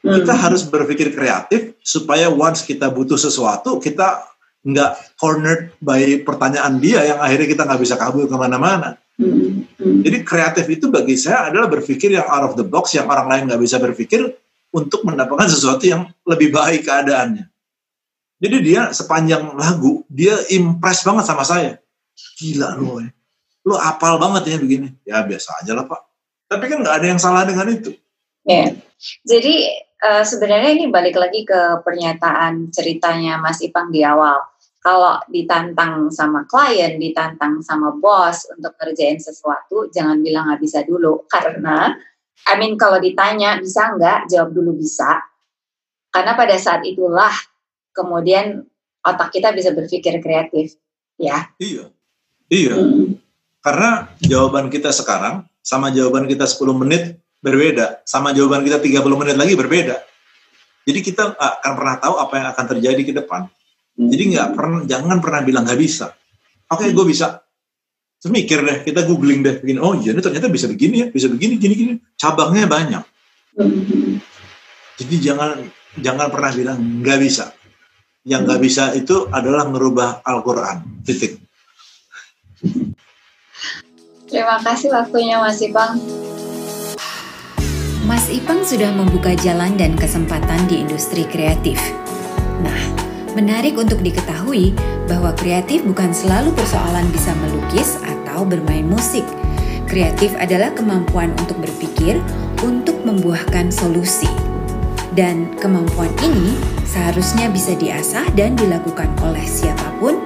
Hmm. 0.00 0.14
Kita 0.16 0.32
harus 0.32 0.64
berpikir 0.64 1.12
kreatif 1.12 1.76
supaya 1.84 2.32
once 2.32 2.64
kita 2.64 2.88
butuh 2.88 3.20
sesuatu 3.20 3.76
kita 3.80 4.24
nggak 4.60 5.16
cornered 5.16 5.72
by 5.80 6.20
pertanyaan 6.20 6.76
dia 6.80 7.00
yang 7.04 7.18
akhirnya 7.20 7.48
kita 7.48 7.62
nggak 7.64 7.80
bisa 7.80 7.96
kabur 7.96 8.28
ke 8.28 8.36
mana-mana. 8.36 8.96
Hmm. 9.20 9.68
Hmm. 9.76 10.00
Jadi 10.00 10.24
kreatif 10.24 10.64
itu 10.68 10.88
bagi 10.88 11.16
saya 11.16 11.52
adalah 11.52 11.68
berpikir 11.68 12.12
yang 12.12 12.24
out 12.28 12.52
of 12.52 12.54
the 12.56 12.64
box 12.64 12.96
yang 12.96 13.08
orang 13.08 13.28
lain 13.28 13.42
nggak 13.52 13.60
bisa 13.60 13.76
berpikir 13.80 14.36
untuk 14.70 15.02
mendapatkan 15.02 15.50
sesuatu 15.50 15.84
yang 15.84 16.08
lebih 16.24 16.54
baik 16.54 16.86
keadaannya. 16.86 17.49
Jadi 18.40 18.56
dia 18.64 18.88
sepanjang 18.90 19.52
lagu 19.54 20.02
dia 20.08 20.34
impress 20.48 21.04
banget 21.04 21.28
sama 21.28 21.44
saya. 21.44 21.76
Gila 22.40 22.76
loh 22.80 23.04
lu 23.66 23.76
apal 23.76 24.16
banget 24.16 24.42
ya 24.50 24.56
begini. 24.56 24.88
Ya 25.04 25.20
biasa 25.24 25.60
aja 25.60 25.72
lah 25.76 25.84
Pak. 25.84 26.00
Tapi 26.50 26.64
kan 26.66 26.78
nggak 26.82 26.96
ada 26.96 27.06
yang 27.06 27.20
salah 27.20 27.44
dengan 27.46 27.68
itu. 27.70 27.94
Ya, 28.48 28.72
jadi 29.28 29.84
uh, 30.00 30.24
sebenarnya 30.24 30.72
ini 30.72 30.88
balik 30.88 31.20
lagi 31.20 31.44
ke 31.44 31.84
pernyataan 31.84 32.72
ceritanya 32.72 33.36
Mas 33.36 33.60
Ipang 33.60 33.92
di 33.92 34.00
awal. 34.00 34.40
Kalau 34.80 35.20
ditantang 35.28 36.08
sama 36.08 36.48
klien, 36.48 36.96
ditantang 36.96 37.60
sama 37.60 37.92
bos 37.92 38.48
untuk 38.48 38.72
kerjain 38.80 39.20
sesuatu, 39.20 39.92
jangan 39.92 40.24
bilang 40.24 40.48
nggak 40.48 40.64
bisa 40.64 40.80
dulu. 40.88 41.28
Karena, 41.28 41.92
I 42.48 42.56
mean 42.56 42.80
kalau 42.80 42.96
ditanya 42.96 43.60
bisa 43.60 43.92
nggak, 43.92 44.32
jawab 44.32 44.56
dulu 44.56 44.72
bisa. 44.72 45.20
Karena 46.08 46.32
pada 46.32 46.56
saat 46.56 46.80
itulah 46.88 47.30
kemudian 48.00 48.64
otak 49.04 49.28
kita 49.36 49.52
bisa 49.52 49.76
berpikir 49.76 50.16
kreatif, 50.24 50.80
ya. 51.20 51.52
Iya, 51.60 51.92
iya. 52.48 52.74
Hmm. 52.74 53.20
Karena 53.60 54.08
jawaban 54.24 54.72
kita 54.72 54.88
sekarang 54.88 55.44
sama 55.60 55.92
jawaban 55.92 56.24
kita 56.24 56.48
10 56.48 56.80
menit 56.80 57.20
berbeda, 57.44 58.00
sama 58.08 58.32
jawaban 58.32 58.64
kita 58.64 58.80
30 58.80 59.20
menit 59.20 59.36
lagi 59.36 59.52
berbeda. 59.52 60.00
Jadi 60.88 60.98
kita 61.04 61.36
akan 61.36 61.72
pernah 61.76 61.96
tahu 62.00 62.14
apa 62.16 62.34
yang 62.40 62.48
akan 62.56 62.64
terjadi 62.76 63.02
ke 63.04 63.12
depan. 63.12 63.46
Jadi 64.00 64.22
nggak 64.32 64.48
pernah, 64.56 64.80
jangan 64.88 65.20
pernah 65.20 65.40
bilang 65.44 65.68
nggak 65.68 65.80
bisa. 65.80 66.16
Oke, 66.72 66.88
okay, 66.88 66.96
gue 66.96 67.04
bisa. 67.04 67.44
Terus 68.20 68.32
mikir 68.32 68.64
deh, 68.64 68.78
kita 68.84 69.04
googling 69.04 69.44
deh, 69.44 69.60
begini. 69.60 69.80
Oh 69.80 69.92
iya, 69.96 70.16
ini 70.16 70.20
ternyata 70.24 70.48
bisa 70.48 70.68
begini 70.68 71.04
ya, 71.04 71.06
bisa 71.12 71.28
begini, 71.28 71.60
gini, 71.60 71.74
gini. 71.76 71.94
Cabangnya 72.16 72.64
banyak. 72.64 73.04
Jadi 75.00 75.14
jangan 75.20 75.56
jangan 76.00 76.28
pernah 76.28 76.50
bilang 76.52 76.78
nggak 77.00 77.18
bisa. 77.20 77.52
Yang 78.20 78.40
nggak 78.44 78.60
bisa 78.60 78.84
itu 78.92 79.28
adalah 79.32 79.64
merubah 79.64 80.20
Al-Quran. 80.20 81.04
Titik. 81.08 81.40
Terima 84.28 84.60
kasih 84.60 84.92
waktunya 84.92 85.40
Mas 85.40 85.58
Ipang. 85.64 85.96
Mas 88.04 88.28
Ipang 88.28 88.60
sudah 88.60 88.92
membuka 88.92 89.32
jalan 89.40 89.74
dan 89.80 89.96
kesempatan 89.96 90.68
di 90.68 90.84
industri 90.84 91.24
kreatif. 91.24 91.80
Nah, 92.60 92.80
menarik 93.32 93.80
untuk 93.80 94.04
diketahui 94.04 94.76
bahwa 95.08 95.32
kreatif 95.34 95.80
bukan 95.88 96.12
selalu 96.12 96.52
persoalan 96.52 97.08
bisa 97.08 97.32
melukis 97.40 97.96
atau 98.04 98.44
bermain 98.44 98.84
musik. 98.84 99.24
Kreatif 99.88 100.36
adalah 100.36 100.70
kemampuan 100.76 101.32
untuk 101.40 101.56
berpikir 101.58 102.20
untuk 102.60 103.00
membuahkan 103.02 103.72
solusi. 103.72 104.49
Dan 105.14 105.58
kemampuan 105.58 106.10
ini 106.22 106.54
seharusnya 106.86 107.50
bisa 107.50 107.74
diasah 107.74 108.30
dan 108.38 108.54
dilakukan 108.54 109.10
oleh 109.26 109.42
siapa 109.42 109.90
pun, 109.98 110.22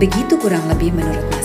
begitu 0.00 0.40
kurang 0.40 0.64
lebih 0.68 0.96
menurut 0.96 1.24
Mas 1.32 1.44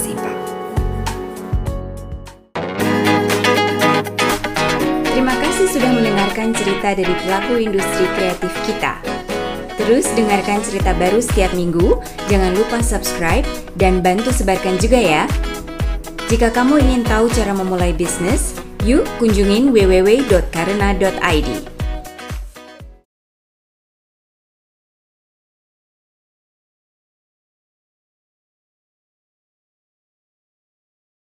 sudah 5.70 5.94
mendengarkan 5.94 6.50
cerita 6.52 6.98
dari 6.98 7.14
pelaku 7.24 7.62
industri 7.62 8.06
kreatif 8.18 8.52
kita. 8.66 8.98
Terus 9.78 10.10
dengarkan 10.18 10.60
cerita 10.66 10.92
baru 10.98 11.24
setiap 11.24 11.56
minggu, 11.56 12.02
jangan 12.28 12.52
lupa 12.58 12.84
subscribe 12.84 13.46
dan 13.80 14.04
bantu 14.04 14.34
sebarkan 14.34 14.76
juga 14.82 15.00
ya. 15.00 15.24
Jika 16.28 16.52
kamu 16.52 16.84
ingin 16.84 17.02
tahu 17.08 17.32
cara 17.32 17.56
memulai 17.56 17.96
bisnis, 17.96 18.60
yuk 18.84 19.08
kunjungin 19.22 19.72
www.karena.id. 19.72 21.79